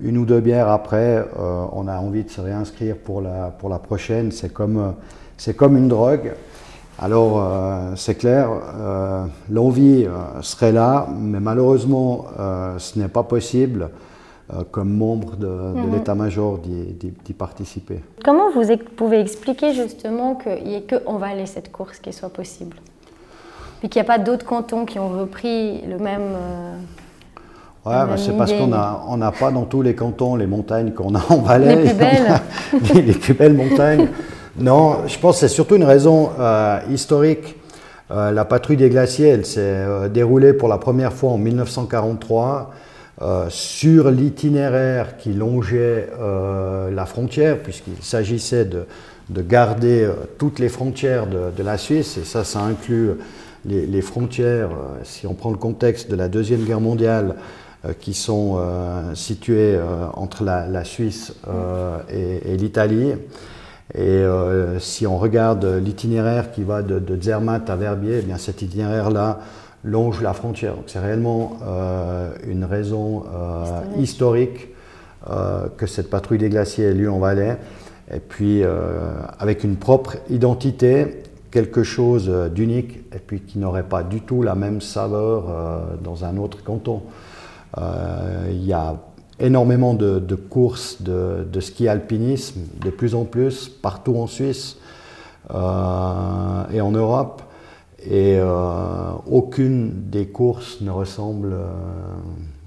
une 0.00 0.18
ou 0.18 0.24
deux 0.24 0.40
bières 0.40 0.68
après, 0.68 1.24
on 1.72 1.88
a 1.88 1.98
envie 1.98 2.22
de 2.22 2.30
se 2.30 2.40
réinscrire 2.40 2.96
pour 2.96 3.22
la, 3.22 3.78
prochaine. 3.78 4.30
C'est 4.30 4.52
comme 4.52 5.76
une 5.76 5.88
drogue. 5.88 6.32
Alors, 6.98 7.38
euh, 7.38 7.92
c'est 7.94 8.14
clair, 8.14 8.48
euh, 8.50 9.26
l'envie 9.50 10.06
euh, 10.06 10.40
serait 10.40 10.72
là, 10.72 11.06
mais 11.14 11.40
malheureusement, 11.40 12.26
ce 12.78 12.98
n'est 12.98 13.08
pas 13.08 13.22
possible 13.22 13.90
comme 14.70 14.90
membre 14.96 15.36
de, 15.36 15.46
mhm. 15.46 15.92
l'état-major 15.92 16.58
d'y 16.58 17.32
participer. 17.32 18.00
Comment 18.24 18.50
vous 18.50 18.62
pouvez 18.96 19.20
expliquer 19.20 19.74
justement 19.74 20.36
qu'il 20.36 20.64
n'y 20.64 20.76
ait 20.76 20.86
aller 21.22 21.46
cette 21.46 21.72
course 21.72 21.98
qui 21.98 22.12
soit 22.12 22.28
possible 22.28 22.76
Puis 23.80 23.88
qu'il 23.88 24.00
n'y 24.00 24.06
a 24.06 24.08
pas 24.08 24.18
d'autres 24.18 24.46
cantons 24.46 24.84
qui 24.84 24.98
ont 24.98 25.08
repris 25.08 25.82
le 25.82 25.98
même. 25.98 26.32
Ouais, 27.84 27.92
bah, 27.92 28.16
c'est 28.16 28.36
parce 28.36 28.52
qu'on 28.52 28.68
n'a 28.68 29.32
pas 29.32 29.50
dans 29.50 29.64
tous 29.64 29.82
les 29.82 29.96
cantons 29.96 30.36
les 30.36 30.46
montagnes 30.46 30.92
qu'on 30.92 31.14
a 31.16 31.22
en 31.28 31.38
Valais. 31.38 31.76
Les 31.76 31.90
plus 31.90 31.94
belles. 31.94 32.40
les 33.06 33.14
plus 33.14 33.34
belles 33.34 33.54
montagnes. 33.54 34.08
Non, 34.58 35.06
je 35.06 35.18
pense 35.18 35.36
que 35.36 35.40
c'est 35.40 35.54
surtout 35.54 35.76
une 35.76 35.84
raison 35.84 36.30
euh, 36.40 36.80
historique. 36.90 37.56
Euh, 38.10 38.30
la 38.30 38.46
patrouille 38.46 38.78
des 38.78 38.88
glaciers, 38.88 39.28
elle 39.28 39.44
s'est 39.44 39.60
euh, 39.60 40.08
déroulée 40.08 40.54
pour 40.54 40.68
la 40.68 40.78
première 40.78 41.12
fois 41.12 41.32
en 41.32 41.38
1943 41.38 42.72
sur 43.48 44.10
l'itinéraire 44.10 45.16
qui 45.16 45.32
longeait 45.32 46.10
la 46.92 47.06
frontière, 47.06 47.56
puisqu'il 47.62 48.02
s'agissait 48.02 48.66
de, 48.66 48.84
garder 49.40 50.06
toutes 50.36 50.58
les 50.58 50.68
frontières 50.68 51.26
de, 51.26 51.62
la 51.62 51.78
Suisse, 51.78 52.18
et 52.18 52.24
ça, 52.24 52.44
ça 52.44 52.60
inclut 52.60 53.12
les, 53.64 54.02
frontières, 54.02 54.68
si 55.02 55.26
on 55.26 55.32
prend 55.32 55.50
le 55.50 55.56
contexte 55.56 56.10
de 56.10 56.14
la 56.14 56.28
Deuxième 56.28 56.62
Guerre 56.64 56.82
mondiale, 56.82 57.36
qui 58.00 58.12
sont 58.12 58.60
situées 59.14 59.78
entre 60.12 60.44
la, 60.44 60.84
Suisse 60.84 61.32
et 62.10 62.54
l'Italie. 62.58 63.14
Et 63.94 64.00
euh, 64.00 64.80
si 64.80 65.06
on 65.06 65.16
regarde 65.16 65.64
l'itinéraire 65.64 66.50
qui 66.50 66.64
va 66.64 66.82
de, 66.82 67.20
Zermatt 67.20 67.70
à 67.70 67.76
Verbier, 67.76 68.18
eh 68.18 68.22
bien 68.22 68.36
cet 68.36 68.62
itinéraire-là 68.62 69.40
longe 69.84 70.20
la 70.22 70.32
frontière. 70.32 70.74
c'est 70.86 70.98
réellement 70.98 71.58
euh, 71.62 72.32
une 72.48 72.64
raison 72.64 73.24
euh, 73.32 73.82
historique 73.98 74.68
que 75.76 75.88
cette 75.88 76.08
patrouille 76.08 76.38
des 76.38 76.48
glaciers 76.48 76.84
ait 76.84 76.94
lieu 76.94 77.10
en 77.10 77.18
Valais. 77.18 77.58
Et 78.14 78.20
puis 78.20 78.62
avec 79.40 79.64
une 79.64 79.74
propre 79.74 80.18
identité, 80.30 81.24
quelque 81.50 81.82
chose 81.82 82.30
d'unique, 82.54 82.98
et 83.12 83.18
puis 83.18 83.40
qui 83.40 83.58
n'aurait 83.58 83.82
pas 83.82 84.04
du 84.04 84.20
tout 84.20 84.44
la 84.44 84.54
même 84.54 84.80
saveur 84.80 85.46
dans 86.00 86.24
un 86.24 86.36
autre 86.36 86.62
canton. 86.62 87.02
Il 87.76 88.64
y 88.64 88.72
a 88.72 88.94
énormément 89.40 89.94
de, 89.94 90.34
courses 90.34 91.02
de, 91.02 91.60
ski 91.60 91.88
alpinisme, 91.88 92.60
de 92.82 92.90
plus 92.90 93.14
en 93.14 93.24
plus, 93.24 93.68
partout 93.68 94.16
en 94.16 94.26
Suisse 94.26 94.78
euh, 95.54 96.64
et 96.72 96.80
en 96.80 96.90
Europe. 96.90 97.42
Et 98.08 98.36
euh, 98.38 99.10
aucune 99.30 99.90
des 100.10 100.28
courses 100.28 100.80
ne 100.80 100.90
ressemble 100.90 101.54
euh, 101.54 101.66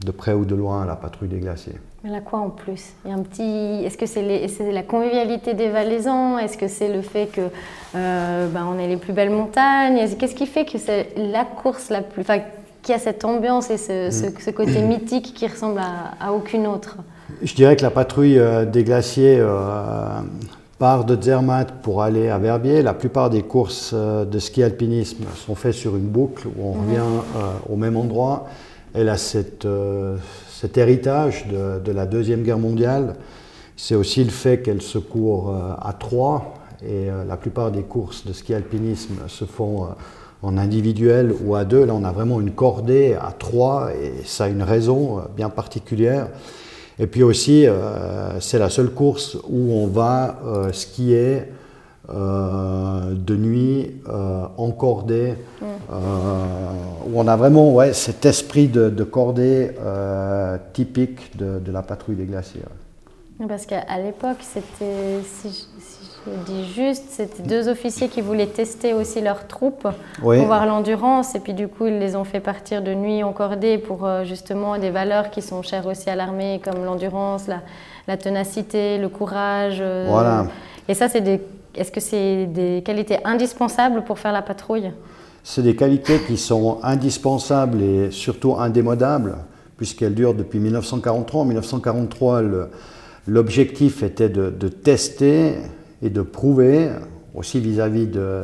de 0.05 0.11
près 0.11 0.33
ou 0.33 0.43
de 0.43 0.53
loin 0.53 0.83
à 0.83 0.85
la 0.85 0.97
patrouille 0.97 1.29
des 1.29 1.39
glaciers. 1.39 1.77
Mais 2.03 2.09
là 2.09 2.19
quoi 2.19 2.39
en 2.39 2.49
plus 2.49 2.93
Il 3.03 3.11
y 3.11 3.13
a 3.13 3.17
un 3.17 3.23
petit. 3.23 3.85
Est-ce 3.85 3.97
que 3.97 4.05
c'est 4.05 4.71
la 4.71 4.83
convivialité 4.83 5.53
des 5.53 5.69
Valaisans? 5.69 6.37
Est-ce 6.37 6.57
que 6.57 6.67
c'est 6.67 6.91
le 6.91 7.01
fait 7.01 7.27
que 7.27 7.41
ben, 7.93 8.67
on 8.69 8.79
ait 8.79 8.87
les 8.87 8.97
plus 8.97 9.13
belles 9.13 9.29
montagnes? 9.29 9.97
Qu'est-ce 10.17 10.35
qui 10.35 10.45
fait 10.45 10.65
que 10.65 10.77
c'est 10.77 11.13
la 11.17 11.43
course 11.43 11.89
la 11.89 12.01
plus 12.01 12.23
qui 12.89 12.93
a 12.93 12.97
cette 12.97 13.23
ambiance 13.23 13.69
et 13.69 13.77
ce, 13.77 14.49
côté 14.49 14.81
mythique 14.81 15.35
qui 15.35 15.45
ressemble 15.45 15.79
à, 15.79 16.33
aucune 16.33 16.65
autre 16.65 16.97
Je 17.43 17.53
dirais 17.53 17.75
que 17.75 17.83
la 17.83 17.91
patrouille 17.91 18.39
euh, 18.39 18.65
des 18.65 18.83
glaciers 18.83 19.37
euh, 19.39 20.21
part 20.79 21.05
de 21.05 21.15
Zermatt 21.21 21.71
pour 21.83 22.01
aller 22.01 22.29
à 22.29 22.39
Verbier. 22.39 22.81
La 22.81 22.95
plupart 22.95 23.29
des 23.29 23.43
courses 23.43 23.91
euh, 23.93 24.25
de 24.25 24.39
ski 24.39 24.63
alpinisme 24.63 25.23
sont 25.35 25.53
faites 25.53 25.75
sur 25.75 25.95
une 25.97 26.07
boucle 26.07 26.47
où 26.47 26.67
on 26.67 26.73
mhm. 26.77 26.87
revient 26.87 27.23
au 27.69 27.75
même 27.75 27.95
endroit. 27.95 28.47
Elle 28.95 29.09
a 29.09 29.17
cet 29.17 29.67
héritage 30.75 31.45
de, 31.45 31.79
de, 31.79 31.91
la 31.91 32.07
Deuxième 32.07 32.41
Guerre 32.41 32.57
mondiale. 32.57 33.17
C'est 33.77 33.93
aussi 33.93 34.23
le 34.23 34.31
fait 34.31 34.63
qu'elle 34.63 34.81
se 34.81 34.97
court 34.97 35.55
à 35.79 35.93
trois. 35.93 36.55
Et 36.83 37.09
la 37.27 37.37
plupart 37.37 37.69
des 37.69 37.83
courses 37.83 38.25
de 38.25 38.33
ski 38.33 38.55
alpinisme 38.55 39.13
se 39.27 39.45
font 39.45 39.89
en 40.41 40.57
individuel 40.57 41.33
ou 41.43 41.55
à 41.55 41.65
deux. 41.65 41.85
Là, 41.85 41.93
on 41.93 42.03
a 42.03 42.11
vraiment 42.11 42.39
une 42.39 42.51
cordée 42.51 43.15
à 43.19 43.31
trois 43.37 43.91
et 43.93 44.23
ça 44.25 44.45
a 44.45 44.47
une 44.47 44.63
raison 44.63 45.19
euh, 45.19 45.21
bien 45.35 45.49
particulière. 45.49 46.27
Et 46.97 47.07
puis 47.07 47.23
aussi, 47.23 47.65
euh, 47.65 48.39
c'est 48.39 48.59
la 48.59 48.69
seule 48.69 48.89
course 48.89 49.37
où 49.47 49.71
on 49.73 49.87
va 49.87 50.39
euh, 50.45 50.71
skier 50.71 51.43
de 52.11 53.35
nuit 53.35 54.01
en 54.07 54.71
cordée, 54.71 55.35
mm. 55.61 55.65
où 57.05 57.19
on 57.19 57.27
a 57.27 57.35
vraiment 57.35 57.71
ouais, 57.71 57.93
cet 57.93 58.25
esprit 58.25 58.67
de, 58.67 59.03
cordée 59.03 59.69
typique 60.73 61.37
de, 61.37 61.71
la 61.71 61.83
patrouille 61.83 62.15
des 62.15 62.25
glaciers. 62.25 62.63
Parce 63.47 63.67
qu'à 63.67 63.85
l'époque, 64.03 64.37
c'était, 64.41 65.21
je 66.27 66.51
dis 66.51 66.65
juste, 66.73 67.05
c'était 67.09 67.43
deux 67.43 67.69
officiers 67.69 68.09
qui 68.09 68.21
voulaient 68.21 68.47
tester 68.47 68.93
aussi 68.93 69.21
leurs 69.21 69.47
troupes 69.47 69.87
pour 70.19 70.33
voir 70.33 70.65
l'endurance. 70.65 71.35
Et 71.35 71.39
puis 71.39 71.53
du 71.53 71.67
coup, 71.67 71.87
ils 71.87 71.97
les 71.97 72.15
ont 72.15 72.23
fait 72.23 72.39
partir 72.39 72.81
de 72.81 72.93
nuit 72.93 73.23
encordée 73.23 73.77
pour 73.77 74.05
euh, 74.05 74.25
justement 74.25 74.77
des 74.77 74.89
valeurs 74.89 75.29
qui 75.29 75.41
sont 75.41 75.61
chères 75.61 75.87
aussi 75.87 76.09
à 76.09 76.15
l'armée, 76.15 76.61
comme 76.63 76.83
l'endurance, 76.83 77.45
la, 78.07 78.17
ténacité, 78.17 78.97
le 78.97 79.07
courage. 79.07 79.77
Euh. 79.79 80.07
Voilà. 80.09 80.47
Et 80.87 80.93
ça, 80.93 81.07
c'est 81.07 81.21
des, 81.21 81.41
est-ce 81.75 81.91
que 81.91 82.01
c'est 82.01 82.47
des 82.47 82.81
qualités 82.83 83.17
indispensables 83.23 84.03
pour 84.03 84.19
faire 84.19 84.33
la 84.33 84.41
patrouille? 84.41 84.91
C'est 85.43 85.63
des 85.63 85.75
qualités 85.75 86.19
qui 86.27 86.37
sont 86.37 86.79
indispensables 86.83 87.81
et 87.81 88.11
surtout 88.11 88.55
indémodables, 88.57 89.37
puisqu'elles 89.77 90.15
durent 90.15 90.33
depuis 90.33 90.59
1943. 90.59 91.41
En 91.41 91.45
1943, 91.45 92.41
l'objectif 93.27 94.03
était 94.03 94.29
de, 94.29 94.49
de 94.49 94.67
tester 94.67 95.55
et 96.01 96.09
de 96.09 96.21
prouver, 96.21 96.89
aussi 97.35 97.59
vis-à-vis 97.59 98.07
de, 98.07 98.43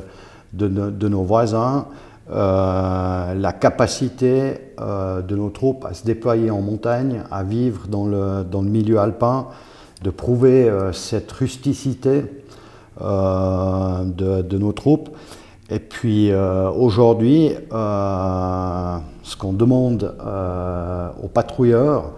de, 0.53 1.07
nos 1.07 1.23
voisins, 1.23 1.87
euh, 2.31 3.33
la 3.35 3.53
capacité 3.53 4.71
euh, 4.79 5.21
de 5.21 5.35
nos 5.35 5.49
troupes 5.49 5.85
à 5.85 5.93
se 5.93 6.03
déployer 6.03 6.49
en 6.49 6.61
montagne, 6.61 7.21
à 7.29 7.43
vivre 7.43 7.87
dans 7.87 8.07
le, 8.07 8.43
dans 8.43 8.61
le 8.61 8.69
milieu 8.69 8.99
alpin, 8.99 9.47
de 10.03 10.09
prouver 10.09 10.67
euh, 10.67 10.91
cette 10.91 11.31
rusticité 11.31 12.23
de, 12.99 14.57
nos 14.57 14.71
troupes. 14.71 15.09
Et 15.69 15.79
puis 15.79 16.31
aujourd'hui, 16.33 17.51
ce 17.71 19.35
qu'on 19.37 19.51
demande 19.51 20.15
aux 21.21 21.27
patrouilleurs, 21.27 22.11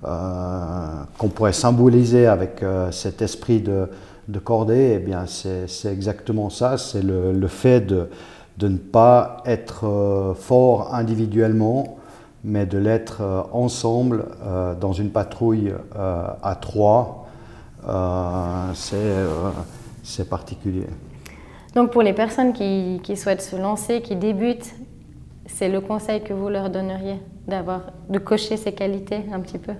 qu'on 0.00 1.28
pourrait 1.28 1.52
symboliser 1.52 2.26
avec 2.26 2.64
cet 2.90 3.20
esprit 3.20 3.60
de, 3.60 3.86
de 4.28 4.38
Corday, 4.38 4.94
eh 4.96 4.98
bien, 4.98 5.26
c'est 5.26 5.92
exactement 5.92 6.50
ça, 6.50 6.78
c'est 6.78 7.02
le, 7.02 7.46
fait 7.48 7.80
de, 7.80 8.08
de, 8.58 8.68
ne 8.68 8.78
pas 8.78 9.42
être 9.44 9.86
euh, 9.86 10.34
fort 10.34 10.94
individuellement, 10.94 11.98
mais 12.42 12.66
de 12.66 12.78
l'être 12.78 13.20
euh, 13.20 13.42
ensemble 13.52 14.26
euh, 14.42 14.74
dans 14.74 14.92
une 14.92 15.10
patrouille 15.10 15.72
à 15.94 16.58
trois. 16.60 17.26
c'est 20.02 20.28
particulier. 20.28 20.86
Donc 21.74 21.90
pour 21.90 22.02
les 22.02 22.12
personnes 22.12 22.52
qui, 22.52 23.00
qui, 23.02 23.16
souhaitent 23.16 23.42
se 23.42 23.56
lancer, 23.56 24.00
qui 24.00 24.16
débutent, 24.16 24.74
c'est 25.46 25.68
le 25.68 25.80
conseil 25.80 26.22
que 26.22 26.32
vous 26.32 26.48
leur 26.48 26.70
donneriez 26.70 27.20
d'avoir 27.46 27.82
de 28.08 28.18
cocher 28.18 28.56
ces 28.56 28.72
qualités 28.72 29.24
un 29.32 29.40
petit 29.40 29.58
peu? 29.58 29.72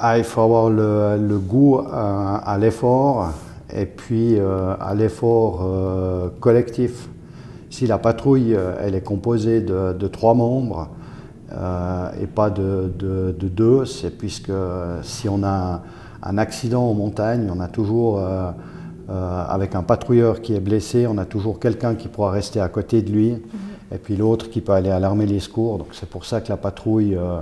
Ah, 0.00 0.18
Il 0.18 0.24
faut 0.24 0.40
avoir 0.40 0.70
le, 0.70 1.38
goût 1.38 1.78
à, 1.78 2.56
l'effort 2.58 3.32
et 3.74 3.86
puis 3.86 4.38
à 4.38 4.94
l'effort 4.94 5.64
collectif. 6.40 7.08
Si 7.70 7.86
la 7.86 7.98
patrouille 7.98 8.56
elle 8.80 8.94
est 8.94 9.04
composée 9.04 9.60
de, 9.60 10.06
trois 10.08 10.34
membres 10.34 10.88
et 11.52 12.26
pas 12.26 12.50
de, 12.50 12.90
deux, 13.38 13.84
c'est 13.84 14.16
puisque 14.16 14.52
si 15.02 15.28
on 15.28 15.44
a 15.44 15.82
un 16.22 16.38
accident 16.38 16.82
en 16.82 16.94
montagne, 16.94 17.50
on 17.54 17.60
a 17.60 17.68
toujours 17.68 18.20
euh, 19.10 19.44
avec 19.48 19.74
un 19.74 19.82
patrouilleur 19.82 20.40
qui 20.40 20.54
est 20.54 20.60
blessé, 20.60 21.08
on 21.08 21.18
a 21.18 21.24
toujours 21.24 21.58
quelqu'un 21.58 21.96
qui 21.96 22.06
pourra 22.06 22.30
rester 22.30 22.60
à 22.60 22.68
côté 22.68 23.02
de 23.02 23.10
lui, 23.10 23.30
mhm. 23.32 23.40
et 23.92 23.98
puis 23.98 24.14
l'autre 24.14 24.50
qui 24.50 24.60
peut 24.60 24.70
aller 24.70 24.90
alarmer 24.90 25.26
les 25.26 25.40
secours. 25.40 25.78
Donc 25.78 25.88
c'est 25.92 26.08
pour 26.08 26.24
ça 26.24 26.40
que 26.40 26.48
la 26.48 26.56
patrouille 26.56 27.16
euh, 27.16 27.40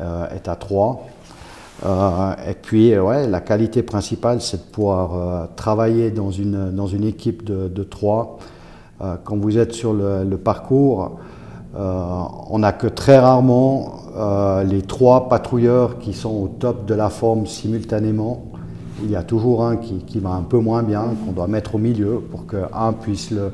euh, 0.00 0.28
est 0.30 0.48
à 0.48 0.56
trois. 0.56 1.06
Et 1.84 2.54
puis 2.62 2.98
ouais, 2.98 3.26
la 3.26 3.40
qualité 3.40 3.82
principale, 3.82 4.40
c'est 4.40 4.56
de 4.56 4.72
pouvoir 4.72 5.48
travailler 5.56 6.10
dans 6.10 6.30
une, 6.30 6.70
dans 6.70 6.86
une 6.86 7.04
équipe 7.04 7.44
de, 7.44 7.82
trois. 7.82 8.38
quand 8.98 9.36
vous 9.36 9.58
êtes 9.58 9.72
sur 9.72 9.92
le, 9.92 10.36
parcours, 10.36 11.18
on 11.76 12.58
n'a 12.58 12.72
que 12.72 12.86
très 12.86 13.18
rarement 13.18 13.96
les 14.64 14.82
trois 14.82 15.28
patrouilleurs 15.28 15.98
qui 15.98 16.14
sont 16.14 16.30
au 16.30 16.48
top 16.48 16.86
de 16.86 16.94
la 16.94 17.10
forme 17.10 17.46
simultanément 17.46 18.54
il 19.02 19.10
y 19.10 19.16
a 19.16 19.22
toujours 19.22 19.64
un 19.64 19.76
qui, 19.76 20.18
va 20.18 20.30
un 20.30 20.42
peu 20.42 20.58
moins 20.58 20.82
bien, 20.82 21.14
qu'on 21.24 21.32
doit 21.32 21.46
mettre 21.46 21.74
au 21.74 21.78
milieu 21.78 22.22
pour 22.30 22.46
qu'un 22.46 22.92
puisse 22.92 23.30
le, 23.30 23.52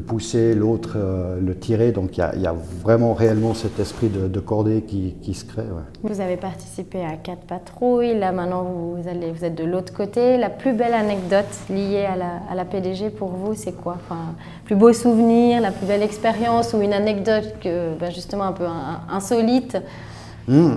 pousser, 0.00 0.54
l'autre 0.54 0.94
euh, 0.96 1.40
le 1.40 1.56
tirer. 1.56 1.92
Donc 1.92 2.16
il 2.16 2.40
y, 2.40 2.46
a, 2.46 2.54
vraiment 2.82 3.14
réellement 3.14 3.54
cet 3.54 3.78
esprit 3.78 4.08
de, 4.08 4.40
cordée 4.40 4.82
qui, 4.82 5.34
se 5.34 5.44
crée. 5.44 5.64
Vous 6.02 6.20
avez 6.20 6.36
participé 6.36 7.04
à 7.04 7.16
quatre 7.16 7.42
patrouilles, 7.42 8.18
là 8.18 8.32
maintenant 8.32 8.64
vous, 8.64 9.08
allez, 9.08 9.32
vous 9.32 9.44
êtes 9.44 9.54
de 9.54 9.64
l'autre 9.64 9.92
côté. 9.92 10.36
La 10.36 10.50
plus 10.50 10.72
belle 10.72 10.94
anecdote 10.94 11.44
liée 11.70 12.06
à 12.06 12.54
la, 12.54 12.64
PDG 12.64 13.10
pour 13.10 13.28
vous, 13.28 13.54
c'est 13.54 13.72
quoi? 13.72 13.96
Enfin, 14.04 14.34
Plus 14.64 14.76
beau 14.76 14.92
souvenir, 14.92 15.60
la 15.60 15.70
plus 15.70 15.86
belle 15.86 16.02
expérience 16.02 16.72
ou 16.72 16.80
une 16.80 16.92
anecdote 16.92 17.54
que, 17.62 17.96
ben, 17.98 18.10
justement 18.10 18.44
un 18.44 18.52
peu 18.52 18.64
insolite? 19.10 19.76
Hmm. 20.48 20.76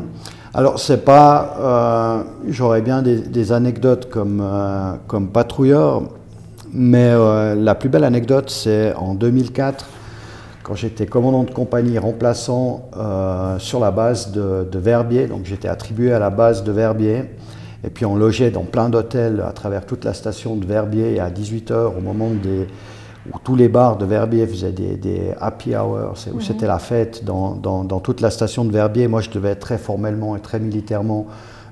Alors, 0.54 0.80
c'est 0.80 1.04
pas. 1.06 1.56
Euh, 1.60 2.24
j'aurais 2.48 2.82
bien 2.82 3.02
des, 3.02 3.52
anecdotes 3.52 4.10
comme, 4.10 4.42
euh, 4.42 4.94
comme 5.08 5.30
patrouilleur, 5.30 6.04
mais 6.74 7.10
euh, 7.10 7.56
la 7.56 7.76
plus 7.76 7.90
belle 7.90 8.04
anecdote, 8.04 8.50
c'est 8.50 8.94
en 8.96 9.14
2004, 9.14 9.86
quand 10.64 10.76
j'étais 10.76 11.06
commandant 11.06 11.44
de 11.44 11.52
compagnie 11.52 11.98
remplaçant 11.98 12.90
sur 13.58 13.80
la 13.80 13.92
base 13.92 14.32
de, 14.34 14.68
de 14.70 14.80
Verbier. 14.80 15.28
Donc, 15.28 15.46
j'étais 15.46 15.70
attribué 15.70 16.12
à 16.12 16.20
la 16.20 16.30
base 16.30 16.66
de 16.66 16.74
Verbier. 16.74 17.24
Et 17.86 17.90
puis, 17.90 18.06
on 18.06 18.18
logeait 18.18 18.52
dans 18.52 18.64
plein 18.64 18.90
d'hôtels 18.90 19.42
à 19.48 19.54
travers 19.54 19.86
toute 19.86 20.04
la 20.04 20.14
station 20.14 20.58
de 20.58 20.66
Verbier. 20.66 21.14
Et 21.14 21.20
à 21.22 21.30
18h, 21.30 21.98
au 21.98 22.02
moment 22.02 22.32
des, 22.32 22.68
où 23.34 23.40
tous 23.44 23.56
les 23.56 23.68
bars 23.68 23.98
de 23.98 24.06
Verbier 24.06 24.48
faisaient 24.48 24.72
des, 24.72 25.34
happy 25.40 25.76
hours, 25.76 26.14
où 26.34 26.42
c'était 26.42 26.68
la 26.68 26.80
fête 26.80 27.24
dans, 27.24 27.56
dans, 27.56 28.00
toute 28.00 28.22
la 28.22 28.30
station 28.30 28.66
de 28.66 28.72
Verbier. 28.72 29.08
Moi, 29.08 29.22
je 29.22 29.30
devais 29.30 29.56
très 29.56 29.78
formellement 29.78 30.36
et 30.36 30.40
très 30.40 30.60
militairement 30.60 31.28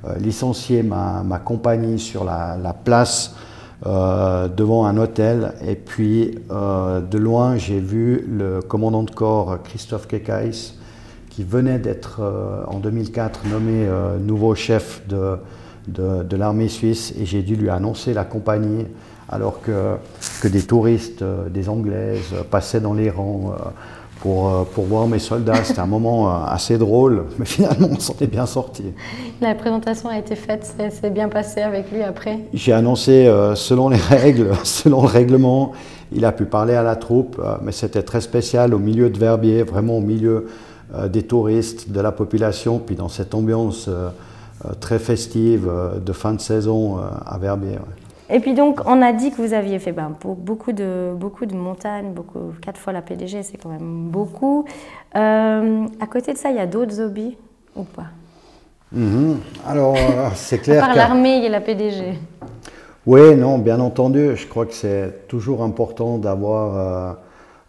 euh, 0.07 0.15
licencier 0.17 0.83
ma, 0.83 1.23
ma, 1.23 1.39
compagnie 1.39 1.99
sur 1.99 2.23
la, 2.23 2.57
la 2.61 2.73
place 2.73 3.35
euh, 3.85 4.47
devant 4.47 4.85
un 4.85 4.97
hôtel. 4.97 5.53
Et 5.67 5.75
puis, 5.75 6.39
euh, 6.51 7.01
de 7.01 7.17
loin, 7.17 7.57
j'ai 7.57 7.79
vu 7.79 8.25
le 8.29 8.61
commandant 8.61 9.03
de 9.03 9.11
corps 9.11 9.61
Christophe 9.63 10.07
Kekais, 10.07 10.51
qui 11.29 11.43
venait 11.43 11.79
d'être 11.79 12.21
en 12.67 12.79
2004 12.79 13.41
nommé 13.47 13.89
nouveau 14.21 14.55
chef 14.55 15.05
de, 15.07 15.37
de, 15.89 16.23
de 16.23 16.37
l'armée 16.37 16.69
suisse. 16.69 17.13
Et 17.19 17.25
j'ai 17.25 17.41
dû 17.41 17.57
lui 17.57 17.69
annoncer 17.69 18.13
la 18.13 18.23
compagnie 18.23 18.85
alors 19.29 19.61
que, 19.61 19.95
que 20.41 20.47
des 20.47 20.63
touristes, 20.63 21.21
euh, 21.21 21.49
des 21.49 21.69
Anglaises, 21.69 22.33
euh, 22.33 22.43
passaient 22.43 22.79
dans 22.79 22.93
les 22.93 23.09
rangs 23.09 23.53
euh, 23.53 23.69
pour, 24.25 24.65
pour 24.73 24.85
voir 24.85 25.07
mes 25.07 25.19
soldats. 25.19 25.63
C'était 25.63 25.81
un 25.81 25.85
moment 25.85 26.43
assez 26.43 26.79
drôle, 26.79 27.25
mais 27.37 27.45
finalement 27.45 27.89
on 27.91 27.99
s'en 27.99 28.15
est 28.19 28.27
bien 28.27 28.47
sorti. 28.47 28.85
La 29.39 29.53
présentation 29.53 30.09
a 30.09 30.17
été 30.17 30.35
faite, 30.35 30.73
c'est 30.89 31.13
bien 31.13 31.29
passé 31.29 31.61
avec 31.61 31.91
lui 31.91 32.01
après 32.01 32.39
J'ai 32.51 32.73
annoncé 32.73 33.31
selon 33.53 33.89
les 33.89 33.97
règles, 34.09 34.53
selon 34.63 35.03
le 35.03 35.07
règlement, 35.07 35.73
il 36.11 36.25
a 36.25 36.31
pu 36.31 36.45
parler 36.45 36.73
à 36.73 36.81
la 36.81 36.95
troupe, 36.95 37.39
mais 37.61 37.71
c'était 37.71 38.01
très 38.01 38.21
spécial 38.21 38.73
au 38.73 38.79
milieu 38.79 39.11
de 39.11 39.19
Verbier, 39.19 39.61
vraiment 39.61 39.97
au 39.97 40.01
milieu 40.01 40.47
des 41.07 41.21
touristes, 41.21 41.91
de 41.91 41.99
la 41.99 42.11
population, 42.11 42.79
puis 42.79 42.95
dans 42.95 43.09
cette 43.09 43.35
ambiance 43.35 43.87
très 44.79 44.97
festive 44.97 45.69
de 46.03 46.13
fin 46.13 46.33
de 46.33 46.41
saison 46.41 46.97
à 46.97 47.37
Verbier. 47.37 47.77
Et 48.29 48.39
puis 48.39 48.53
donc, 48.53 48.81
on 48.85 49.01
a 49.01 49.13
dit 49.13 49.31
que 49.31 49.41
vous 49.41 49.53
aviez 49.53 49.77
fait 49.77 49.91
ben, 49.91 50.11
beaucoup, 50.23 50.71
de, 50.71 51.13
beaucoup 51.15 51.45
de 51.45 51.55
montagnes, 51.55 52.11
beaucoup, 52.11 52.53
quatre 52.61 52.79
fois 52.79 52.91
la 52.91 53.01
PDG, 53.01 53.43
c'est 53.43 53.57
quand 53.57 53.69
même 53.69 54.09
beaucoup. 54.09 54.65
Euh, 55.15 55.85
à 55.99 56.07
côté 56.07 56.33
de 56.33 56.37
ça, 56.37 56.49
il 56.49 56.55
y 56.55 56.59
a 56.59 56.65
d'autres 56.65 56.99
hobbies 56.99 57.37
ou 57.75 57.83
pas? 57.83 58.07
Mhm. 58.91 59.37
Alors, 59.67 59.95
euh, 59.95 60.29
c'est 60.33 60.57
clair. 60.57 60.81
Par 60.81 60.95
l'armée 60.95 61.45
et 61.45 61.49
la 61.49 61.61
PDG. 61.61 62.17
Oui, 63.05 63.35
non, 63.35 63.59
bien 63.59 63.79
entendu. 63.79 64.35
Je 64.35 64.47
crois 64.47 64.65
que 64.65 64.73
c'est 64.73 65.27
toujours 65.27 65.61
important 65.61 66.17
d'avoir, 66.17 66.77
euh, 66.77 67.13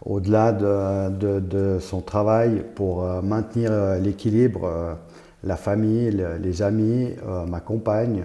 au-delà 0.07 0.53
de, 0.53 1.41
de, 1.41 1.79
son 1.81 2.01
travail, 2.01 2.63
pour 2.75 3.03
maintenir 3.23 3.73
l'équilibre, 4.01 4.97
la 5.45 5.57
famille, 5.57 6.25
les 6.41 6.63
amis, 6.63 7.11
ma 7.47 7.61
compagne 7.61 8.23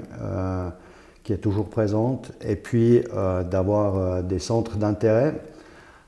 qui 1.31 1.35
est 1.35 1.39
toujours 1.39 1.69
présente, 1.69 2.33
et 2.41 2.57
puis 2.57 3.01
euh, 3.13 3.43
d'avoir 3.43 3.95
euh, 3.95 4.21
des 4.21 4.39
centres 4.39 4.75
d'intérêt. 4.75 5.33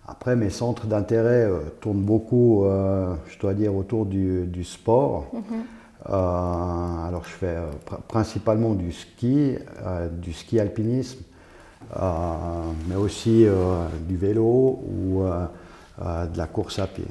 Après, 0.05 0.35
mes 0.35 0.49
centres 0.49 0.85
d'intérêt 0.85 1.45
euh, 1.45 1.59
tournent 1.79 2.01
beaucoup, 2.01 2.65
je 2.65 3.39
dois 3.39 3.53
dire, 3.53 3.73
autour 3.73 4.05
du, 4.05 4.63
sport. 4.65 5.27
Mhm. 5.33 5.63
alors, 6.09 7.23
je 7.23 7.29
fais 7.29 7.55
principalement 8.09 8.73
du 8.73 8.91
ski, 8.91 9.55
du 10.11 10.33
ski 10.33 10.59
alpinisme, 10.59 11.23
mais 12.89 12.95
aussi 12.97 13.47
du 14.05 14.17
vélo 14.17 14.83
ou 14.85 15.23
de 15.99 16.37
la 16.37 16.47
course 16.47 16.79
à 16.79 16.87
pied. 16.87 17.07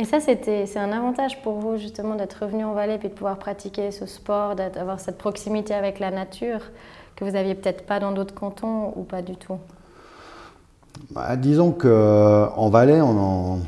Et 0.00 0.04
ça, 0.04 0.18
c'est 0.18 0.78
un 0.78 0.92
avantage 0.92 1.42
pour 1.42 1.58
vous 1.58 1.76
justement 1.76 2.14
d'être 2.14 2.44
revenu 2.44 2.64
en 2.64 2.72
vallée 2.72 2.94
et 2.94 2.98
de 2.98 3.08
pouvoir 3.08 3.36
pratiquer 3.36 3.90
ce 3.90 4.06
sport, 4.06 4.54
d'avoir 4.54 4.98
cette 4.98 5.18
proximité 5.18 5.74
avec 5.74 5.98
la 5.98 6.10
nature 6.10 6.62
que 7.20 7.24
vous 7.26 7.32
n'aviez 7.32 7.54
peut-être 7.54 7.84
pas 7.84 8.00
dans 8.00 8.12
d'autres 8.12 8.34
cantons 8.34 8.94
ou 8.96 9.02
pas 9.02 9.20
du 9.20 9.36
tout 9.36 9.58
bah, 11.10 11.36
Disons 11.36 11.70
qu'en 11.70 12.70
Valais, 12.70 13.02
on 13.02 13.60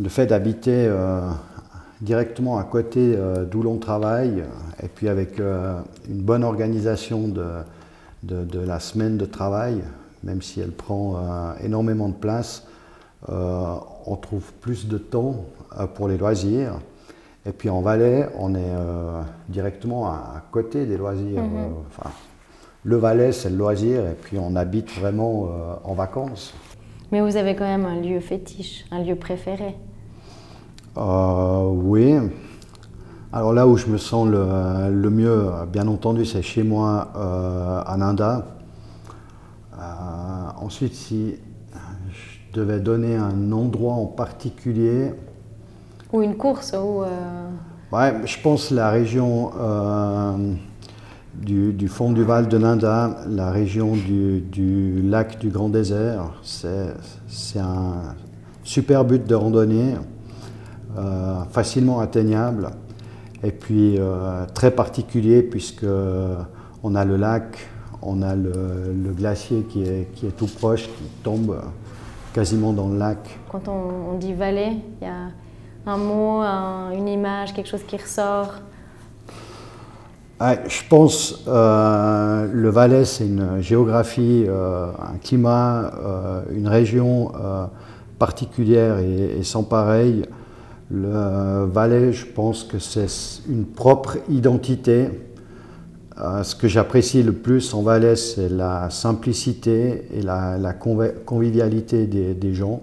le 0.00 0.08
fait 0.08 0.26
d'habiter 0.26 0.86
euh, 0.86 1.28
directement 2.00 2.58
à 2.58 2.64
côté 2.64 3.14
euh, 3.16 3.44
d'où 3.44 3.62
l'on 3.62 3.78
travaille, 3.78 4.44
et 4.80 4.86
puis 4.86 5.08
avec 5.08 5.40
euh, 5.40 5.80
une 6.08 6.22
bonne 6.22 6.44
organisation 6.44 7.26
de, 7.26 7.64
de, 8.22 8.60
la 8.60 8.78
semaine 8.78 9.16
de 9.16 9.26
travail, 9.26 9.82
même 10.22 10.40
si 10.40 10.60
elle 10.60 10.72
prend 10.72 11.16
énormément 11.64 12.08
de 12.08 12.14
place, 12.14 12.66
on 13.26 14.16
trouve 14.20 14.52
plus 14.60 14.86
de 14.86 14.98
temps 14.98 15.46
pour 15.94 16.06
les 16.08 16.18
loisirs. 16.18 16.74
Et 17.46 17.52
puis 17.52 17.70
en 17.70 17.80
Valais, 17.80 18.28
on 18.38 18.54
est 18.54 18.74
directement 19.48 20.08
à, 20.08 20.42
côté 20.52 20.84
des 20.84 20.98
loisirs. 20.98 21.42
Mm-hmm. 21.42 22.29
Le 22.82 22.96
Valais, 22.96 23.32
c'est 23.32 23.50
le 23.50 23.56
loisir, 23.56 24.06
et 24.06 24.14
puis 24.14 24.38
on 24.38 24.56
habite 24.56 24.90
vraiment 24.98 25.44
euh, 25.44 25.74
en 25.84 25.92
vacances. 25.92 26.54
Mais 27.12 27.20
vous 27.20 27.36
avez 27.36 27.54
quand 27.54 27.66
même 27.66 27.84
un 27.84 28.00
lieu 28.00 28.20
fétiche, 28.20 28.86
un 28.90 29.02
lieu 29.02 29.16
préféré 29.16 29.76
euh, 30.96 31.68
Oui. 31.68 32.16
Alors 33.34 33.52
là 33.52 33.66
où 33.66 33.76
je 33.76 33.86
me 33.86 33.98
sens 33.98 34.26
le, 34.26 35.10
mieux, 35.10 35.50
bien 35.70 35.88
entendu, 35.88 36.24
c'est 36.24 36.40
chez 36.40 36.62
moi 36.62 37.08
euh, 37.16 37.82
à 37.84 37.96
Nanda. 37.98 38.46
ensuite, 40.58 40.94
si 40.94 41.34
je 41.74 42.58
devais 42.58 42.80
donner 42.80 43.14
un 43.14 43.52
endroit 43.52 43.94
en 43.94 44.06
particulier. 44.06 45.12
Ou 46.14 46.22
une 46.22 46.36
course 46.36 46.74
ou 46.74 47.02
Ouais, 47.92 48.14
je 48.24 48.40
pense 48.40 48.70
la 48.70 48.90
région 48.90 49.50
du, 51.34 51.88
fond 51.88 52.12
du 52.12 52.22
Val 52.22 52.48
de 52.48 52.58
Nanda, 52.58 53.16
la 53.28 53.50
région 53.50 53.94
du, 53.94 55.02
lac 55.02 55.38
du 55.38 55.48
Grand 55.48 55.68
Désert. 55.68 56.32
C'est 56.42 57.58
un 57.58 58.14
super 58.62 59.04
but 59.04 59.26
de 59.26 59.34
randonnée, 59.34 59.94
euh, 60.98 61.44
facilement 61.50 62.00
atteignable 62.00 62.70
et 63.42 63.52
puis 63.52 63.96
euh, 63.98 64.44
très 64.54 64.70
particulier 64.70 65.42
puisque 65.42 65.86
on 66.82 66.94
a 66.94 67.04
le 67.04 67.16
lac, 67.16 67.58
on 68.02 68.22
a 68.22 68.34
le, 68.34 69.12
glacier 69.16 69.62
qui 69.62 69.82
est, 69.82 70.12
qui 70.14 70.26
est, 70.26 70.36
tout 70.36 70.46
proche, 70.46 70.84
qui 70.84 71.04
tombe 71.22 71.60
quasiment 72.32 72.72
dans 72.72 72.88
le 72.88 72.98
lac. 72.98 73.38
Quand 73.50 73.68
on, 73.68 74.18
dit 74.18 74.34
vallée, 74.34 74.76
il 75.00 75.06
y 75.06 75.10
a 75.10 75.30
un 75.86 75.96
mot, 75.96 76.42
une 76.92 77.08
image, 77.08 77.54
quelque 77.54 77.68
chose 77.68 77.82
qui 77.86 77.96
ressort 77.96 78.54
ah, 80.42 80.56
Je 80.66 80.80
pense 80.88 81.44
euh, 81.48 82.48
le 82.50 82.70
Valais, 82.70 83.04
c'est 83.04 83.26
une 83.26 83.60
géographie, 83.60 84.46
euh, 84.48 84.86
un 84.98 85.18
climat, 85.18 85.92
euh, 86.02 86.42
une 86.54 86.66
région 86.66 87.32
particulière 88.18 88.98
et, 88.98 89.42
sans 89.42 89.64
pareil. 89.64 90.24
Le 90.90 91.66
Valais, 91.66 92.14
je 92.14 92.24
pense 92.24 92.64
que 92.64 92.78
c'est 92.78 93.06
une 93.48 93.66
propre 93.66 94.16
identité. 94.30 95.10
ce 96.42 96.54
que 96.54 96.68
j'apprécie 96.68 97.22
le 97.22 97.32
plus 97.32 97.74
en 97.74 97.82
Valais, 97.82 98.16
c'est 98.16 98.48
la 98.48 98.88
simplicité 98.88 100.06
et 100.14 100.22
la, 100.22 100.72
convivialité 100.72 102.06
des, 102.06 102.54
gens. 102.54 102.80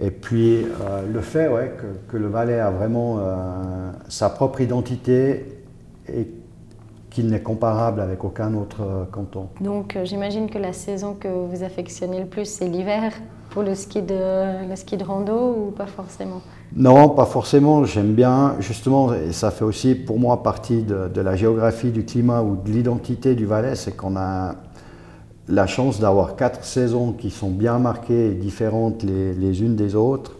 Et 0.00 0.10
puis 0.10 0.64
euh, 0.64 1.02
le 1.12 1.20
fait 1.20 1.50
que, 2.08 2.16
le 2.16 2.26
Valais 2.26 2.58
a 2.58 2.70
vraiment 2.70 3.18
euh, 3.18 3.92
sa 4.08 4.28
propre 4.28 4.60
identité 4.60 5.46
et 6.12 6.28
qu'il 7.10 7.28
n'est 7.28 7.42
comparable 7.42 8.00
avec 8.00 8.24
aucun 8.24 8.54
autre 8.54 8.82
euh, 8.82 9.04
canton. 9.04 9.48
Donc 9.60 9.96
j'imagine 10.02 10.50
que 10.50 10.58
la 10.58 10.72
saison 10.72 11.14
que 11.14 11.28
vous 11.28 11.62
affectionnez 11.62 12.20
le 12.20 12.26
plus, 12.26 12.46
c'est 12.46 12.66
l'hiver 12.66 13.12
pour 13.50 13.62
le 13.62 13.76
ski, 13.76 14.02
de, 14.02 14.68
le 14.68 14.74
ski 14.74 14.96
de 14.96 15.04
rando 15.04 15.54
ou 15.54 15.70
pas 15.70 15.86
forcément? 15.86 16.42
Non, 16.74 17.10
pas 17.10 17.26
forcément. 17.26 17.84
J'aime 17.84 18.14
bien, 18.14 18.56
justement, 18.58 19.14
et 19.14 19.30
ça 19.30 19.52
fait 19.52 19.64
aussi 19.64 19.94
pour 19.94 20.18
moi 20.18 20.42
partie 20.42 20.82
de, 20.82 21.06
de 21.06 21.20
la 21.20 21.36
géographie, 21.36 21.92
du 21.92 22.04
climat 22.04 22.42
ou 22.42 22.56
de 22.56 22.68
l'identité 22.68 23.36
du 23.36 23.46
Valais, 23.46 23.76
c'est 23.76 23.96
qu'on 23.96 24.16
a 24.16 24.56
la 25.48 25.66
chance 25.66 26.00
d'avoir 26.00 26.36
quatre 26.36 26.64
saisons 26.64 27.12
qui 27.12 27.30
sont 27.30 27.50
bien 27.50 27.78
marquées 27.78 28.30
et 28.30 28.34
différentes 28.34 29.02
les, 29.02 29.62
unes 29.62 29.76
des 29.76 29.94
autres. 29.94 30.32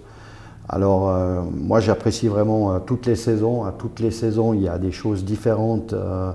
Alors 0.68 1.10
euh, 1.10 1.42
moi 1.52 1.80
j'apprécie 1.80 2.26
vraiment 2.26 2.72
euh, 2.72 2.78
toutes 2.78 3.06
les 3.06 3.16
saisons. 3.16 3.64
À 3.64 3.72
toutes 3.72 4.00
les 4.00 4.10
saisons 4.10 4.54
il 4.54 4.62
y 4.62 4.68
a 4.68 4.78
des 4.78 4.92
choses 4.92 5.24
différentes 5.24 5.92
euh, 5.92 6.32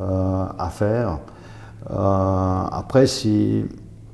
à 0.00 0.70
faire. 0.70 1.18
après 1.88 3.06
si 3.06 3.64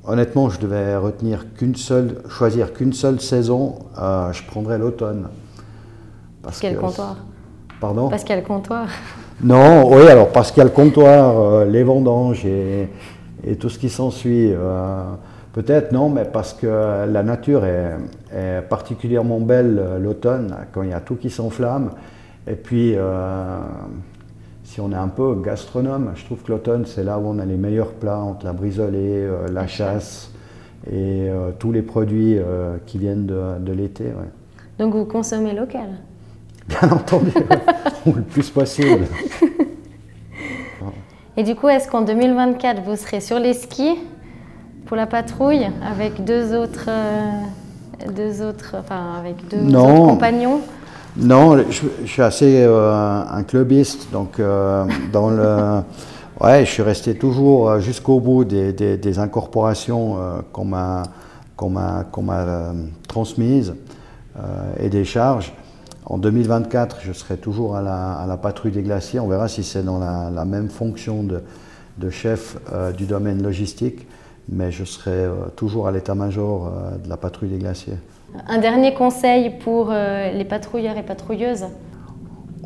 honnêtement 0.03 0.49
je 0.49 0.59
devais 0.59 0.95
retenir 0.97 1.53
qu'une 1.53 1.75
seule, 1.75 2.21
choisir 2.29 2.73
qu'une 2.73 2.93
seule 2.93 3.19
saison, 3.21 3.79
je 3.97 4.43
prendrais 4.47 4.77
l'automne. 4.77 5.29
Parce 6.43 6.59
qu'il 6.59 6.69
y 6.69 6.71
a 6.73 6.75
le 6.75 6.81
comptoir? 6.81 7.15
Pardon? 7.79 8.09
Parce 8.09 8.23
qu'il 8.23 8.35
y 8.35 8.37
a 8.37 8.41
le 8.41 8.47
comptoir. 8.47 8.87
Non, 9.41 9.89
oui 9.93 10.07
alors 10.07 10.29
parce 10.29 10.51
qu'il 10.51 10.59
y 10.59 10.61
a 10.61 10.65
le 10.65 10.71
comptoir, 10.71 11.65
les 11.65 11.83
vendanges 11.83 12.45
et 12.45 12.89
et 13.47 13.55
tout 13.55 13.69
ce 13.69 13.79
qui 13.79 13.89
s'ensuit. 13.89 14.51
Euh, 14.51 15.03
peut-être 15.53 15.91
non, 15.91 16.09
mais 16.09 16.25
parce 16.25 16.53
que 16.53 16.67
la 16.67 17.23
nature 17.23 17.65
est, 17.65 18.61
particulièrement 18.69 19.39
belle 19.39 19.79
euh, 19.79 19.99
l'automne, 19.99 20.53
quand 20.73 20.83
il 20.83 20.89
y 20.89 20.93
a 20.93 20.99
tout 20.99 21.15
qui 21.15 21.29
s'enflamme. 21.29 21.91
Et 22.45 22.55
puis, 22.55 22.93
euh, 22.95 23.59
si 24.63 24.81
on 24.81 24.91
est 24.91 24.95
un 24.95 25.07
peu 25.07 25.35
gastronome, 25.35 26.11
je 26.15 26.25
trouve 26.25 26.43
que 26.43 26.51
l'automne, 26.51 26.85
c'est 26.85 27.03
là 27.03 27.17
où 27.17 27.27
on 27.27 27.39
a 27.39 27.45
les 27.45 27.57
meilleurs 27.57 27.93
plats 27.93 28.19
entre 28.19 28.45
la 28.45 28.53
brisolée, 28.53 29.27
la 29.51 29.67
chasse 29.67 30.31
et 30.91 31.29
tous 31.59 31.71
les 31.71 31.81
produits 31.81 32.37
qui 32.85 32.97
viennent 32.97 33.25
de, 33.25 33.71
l'été. 33.71 34.05
Donc 34.77 34.93
vous 34.93 35.05
consommez 35.05 35.53
local? 35.53 35.89
Bien 36.67 36.91
entendu, 36.91 37.31
le 38.05 38.21
plus 38.21 38.49
possible. 38.49 39.05
Et 41.39 41.43
du 41.43 41.53
coup, 41.53 41.69
est-ce 41.69 41.87
qu'en 41.87 42.01
2024, 42.01 42.81
vous 42.83 42.95
serez 42.95 43.21
sur 43.21 43.37
les 43.37 43.53
skis 43.53 43.95
pour 44.87 44.97
la 44.97 45.05
patrouille 45.05 45.67
avec 45.87 46.23
deux 46.23 46.55
autres, 46.55 46.87
euh, 46.89 48.09
deux 48.11 48.41
autres, 48.41 48.75
enfin, 48.79 49.13
avec 49.19 49.47
deux 49.47 49.75
autres 49.75 50.07
compagnons? 50.07 50.61
Non, 51.15 51.63
je, 51.69 52.07
suis 52.07 52.23
assez 52.23 52.63
euh, 52.63 53.21
un 53.29 53.43
clubiste, 53.43 54.11
donc 54.11 54.39
euh, 54.39 54.85
dans 55.13 55.29
le, 55.29 55.81
ouais, 56.41 56.65
je 56.65 56.71
suis 56.71 56.81
resté 56.81 57.13
toujours 57.15 57.79
jusqu'au 57.81 58.19
bout 58.19 58.43
des, 58.43 58.73
des, 58.73 59.19
incorporations 59.19 60.17
qu'on 60.51 60.65
m'a 60.65 61.03
qu'on 61.55 61.69
m'a 61.69 62.73
transmises 63.07 63.75
et 64.79 64.89
des 64.89 65.05
charges. 65.05 65.53
En 66.09 66.17
2024, 66.17 66.99
je 67.01 67.11
serai 67.11 67.35
toujours 67.35 67.75
à 67.75 67.81
la, 67.81 68.37
patrouille 68.37 68.71
des 68.71 68.81
glaciers. 68.81 69.19
On 69.19 69.27
verra 69.27 69.49
si 69.49 69.61
c'est 69.61 69.83
dans 69.83 69.99
la, 69.99 70.45
même 70.45 70.69
fonction 70.69 71.21
de, 71.21 72.09
chef 72.09 72.57
euh, 72.71 72.93
du 72.93 73.05
domaine 73.05 73.43
logistique, 73.43 74.07
mais 74.47 74.71
je 74.71 74.85
serai 74.85 75.11
euh, 75.11 75.33
toujours 75.57 75.85
à 75.85 75.91
l'état-major 75.91 76.67
euh, 76.67 76.97
de 76.97 77.09
la 77.09 77.17
patrouille 77.17 77.49
des 77.49 77.57
glaciers. 77.57 77.97
Un 78.47 78.59
dernier 78.59 78.93
conseil 78.93 79.49
pour 79.59 79.91
les 79.91 80.45
patrouilleurs 80.45 80.97
et 80.97 81.03
patrouilleuses? 81.03 81.65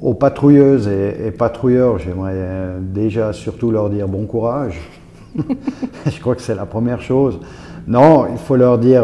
Aux 0.01 0.13
patrouilleuses 0.13 0.87
et, 0.87 1.31
patrouilleurs, 1.31 1.97
j'aimerais 1.97 2.75
déjà 2.79 3.33
surtout 3.33 3.71
leur 3.71 3.89
dire 3.89 4.07
bon 4.07 4.25
courage. 4.25 4.79
je 6.05 6.19
crois 6.19 6.35
que 6.35 6.41
c'est 6.41 6.55
la 6.55 6.65
première 6.65 7.01
chose. 7.01 7.39
Non, 7.87 8.27
il 8.31 8.37
faut 8.37 8.55
leur 8.55 8.79
dire, 8.79 9.03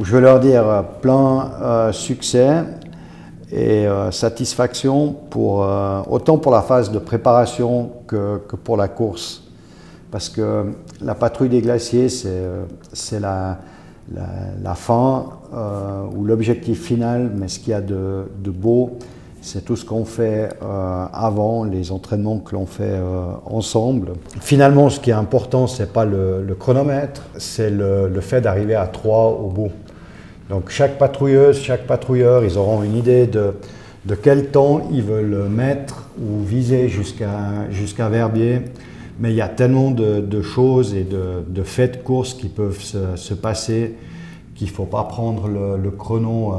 je 0.00 0.12
veux 0.12 0.20
leur 0.20 0.40
dire 0.40 0.84
plein 1.00 1.92
succès 1.92 2.64
et 3.52 3.86
euh, 3.86 4.10
satisfaction 4.10 5.14
pour, 5.28 5.64
euh, 5.64 6.02
autant 6.08 6.38
pour 6.38 6.52
la 6.52 6.62
phase 6.62 6.90
de 6.90 6.98
préparation 6.98 7.90
que, 8.06 8.40
pour 8.64 8.76
la 8.76 8.88
course. 8.88 9.44
Parce 10.10 10.28
que 10.28 10.66
la 11.00 11.14
patrouille 11.14 11.48
des 11.48 11.60
glaciers, 11.60 12.08
c'est 12.08 12.28
euh, 12.28 12.64
la, 13.20 14.74
fin 14.74 15.26
ou 16.14 16.24
l'objectif 16.24 16.82
final, 16.84 17.30
mais 17.36 17.48
ce 17.48 17.58
qu'il 17.58 17.70
y 17.70 17.74
a 17.74 17.80
de, 17.80 18.24
beau, 18.46 18.98
c'est 19.40 19.64
tout 19.64 19.76
ce 19.76 19.84
qu'on 19.84 20.04
fait 20.04 20.48
avant, 21.12 21.64
les 21.64 21.92
entraînements 21.92 22.38
que 22.38 22.54
l'on 22.54 22.66
fait 22.66 23.00
ensemble. 23.46 24.12
Finalement, 24.40 24.90
ce 24.90 24.98
qui 24.98 25.10
est 25.10 25.14
important, 25.14 25.68
ce 25.68 25.82
n'est 25.82 25.88
pas 25.88 26.04
le, 26.04 26.56
chronomètre, 26.58 27.22
c'est 27.38 27.70
le, 27.70 28.08
le 28.08 28.20
fait 28.20 28.40
d'arriver 28.40 28.74
à 28.74 28.86
3 28.86 29.40
au 29.44 29.48
bout. 29.48 29.70
Donc 30.50 30.68
chaque 30.68 30.98
patrouilleuse, 30.98 31.62
chaque 31.62 31.86
patrouilleur, 31.86 32.44
ils 32.44 32.58
auront 32.58 32.82
une 32.82 32.96
idée 32.96 33.28
de, 33.28 33.54
de 34.04 34.14
quel 34.16 34.48
temps 34.48 34.88
ils 34.92 35.02
veulent 35.02 35.48
mettre 35.48 36.08
ou 36.20 36.42
viser 36.42 36.88
jusqu'à 36.88 38.08
Verbier. 38.08 38.62
Mais 39.20 39.30
il 39.30 39.36
y 39.36 39.42
a 39.42 39.48
tellement 39.48 39.92
de, 39.92 40.42
choses 40.42 40.94
et 40.94 41.04
de, 41.04 41.62
faits 41.62 41.98
de 41.98 42.02
course 42.02 42.34
qui 42.34 42.48
peuvent 42.48 42.80
se, 42.80 43.34
passer 43.34 43.94
qu'il 44.56 44.66
ne 44.66 44.72
faut 44.72 44.86
pas 44.86 45.04
prendre 45.04 45.48
le, 45.48 45.90
chrono 45.90 46.54
euh, 46.54 46.56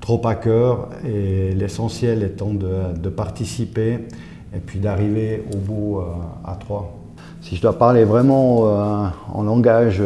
trop 0.00 0.20
à 0.26 0.34
cœur. 0.34 0.88
Et 1.06 1.52
l'essentiel 1.52 2.24
étant 2.24 2.52
de, 2.52 3.08
participer 3.10 4.08
et 4.52 4.58
puis 4.64 4.80
d'arriver 4.80 5.44
au 5.54 5.58
bout 5.58 5.98
euh, 5.98 6.04
à 6.44 6.56
trois. 6.56 6.96
Si 7.42 7.54
je 7.54 7.62
dois 7.62 7.78
parler 7.78 8.02
vraiment 8.02 8.66
euh, 8.66 9.06
en 9.32 9.42
langage 9.44 10.02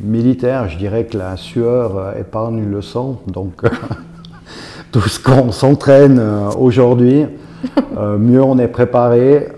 militaire, 0.00 0.68
je 0.68 0.76
dirais 0.76 1.04
que 1.04 1.16
la 1.16 1.36
sueur 1.36 1.96
euh, 1.96 2.20
épargne 2.20 2.64
le 2.64 2.82
sang. 2.82 3.20
Donc, 3.26 3.64
euh, 3.64 3.68
tout 4.92 5.00
ce 5.00 5.20
qu'on 5.20 5.52
s'entraîne 5.52 6.18
euh, 6.18 6.50
aujourd'hui, 6.58 7.26
mieux 7.96 8.42
on 8.42 8.58
est 8.58 8.68
préparé, 8.68 9.48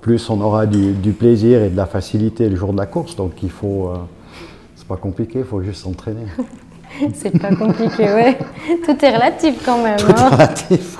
plus 0.00 0.30
on 0.30 0.40
aura 0.40 0.66
du, 0.66 1.12
plaisir 1.12 1.62
et 1.62 1.68
de 1.68 1.76
la 1.76 1.86
facilité 1.86 2.48
le 2.48 2.54
jour 2.54 2.72
de 2.72 2.78
la 2.78 2.86
course. 2.86 3.16
Donc, 3.16 3.42
il 3.42 3.50
faut. 3.50 3.90
c'est 4.76 4.86
pas 4.86 4.96
compliqué, 4.96 5.40
il 5.40 5.44
faut 5.44 5.60
juste 5.62 5.82
s'entraîner. 5.82 6.26
c'est 7.14 7.36
pas 7.36 7.54
compliqué, 7.56 8.04
ouais. 8.04 8.38
Tout 8.84 9.04
est 9.04 9.14
relatif 9.16 9.64
quand 9.64 9.82
même. 9.82 9.96
Tout 9.96 10.10
est 10.10 10.20
hein. 10.20 10.28
relatif. 10.30 10.98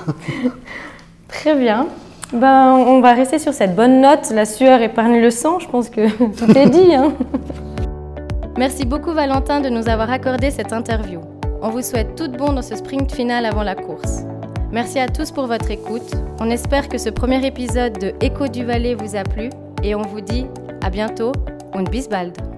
Très 1.29 1.55
bien. 1.55 1.87
Ben, 2.33 2.73
on 2.73 2.99
va 2.99 3.13
rester 3.13 3.39
sur 3.39 3.53
cette 3.53 3.75
bonne 3.75 4.01
note. 4.01 4.31
La 4.33 4.45
sueur 4.45 4.81
épargne 4.81 5.21
le 5.21 5.31
sang. 5.31 5.59
Je 5.59 5.69
pense 5.69 5.89
que 5.89 6.09
tout 6.09 6.57
est 6.57 6.69
dit. 6.69 6.93
Hein. 6.93 7.13
Merci 8.55 8.85
beaucoup 8.85 9.13
Valentin 9.13 9.61
de 9.61 9.69
nous 9.69 9.89
avoir 9.89 10.11
accordé 10.11 10.51
cette 10.51 10.73
interview. 10.73 11.21
On 11.63 11.69
vous 11.69 11.81
souhaite 11.81 12.15
tout 12.15 12.29
bon 12.29 12.53
dans 12.53 12.61
ce 12.61 12.75
sprint 12.75 13.11
final 13.11 13.47
avant 13.47 13.63
la 13.63 13.73
course. 13.73 14.25
Merci 14.71 14.99
à 14.99 15.07
tous 15.07 15.31
pour 15.31 15.47
votre 15.47 15.71
écoute. 15.71 16.13
On 16.39 16.49
espère 16.51 16.87
que 16.87 16.99
ce 16.99 17.09
premier 17.09 17.43
épisode 17.45 17.97
de 17.99 18.13
Écho 18.21 18.47
du 18.47 18.63
Valais 18.63 18.93
vous 18.93 19.15
a 19.15 19.23
plu 19.23 19.49
et 19.81 19.95
on 19.95 20.03
vous 20.03 20.21
dit 20.21 20.45
à 20.83 20.91
bientôt 20.91 21.31
und 21.73 21.89
bis 21.89 22.07
bald. 22.07 22.52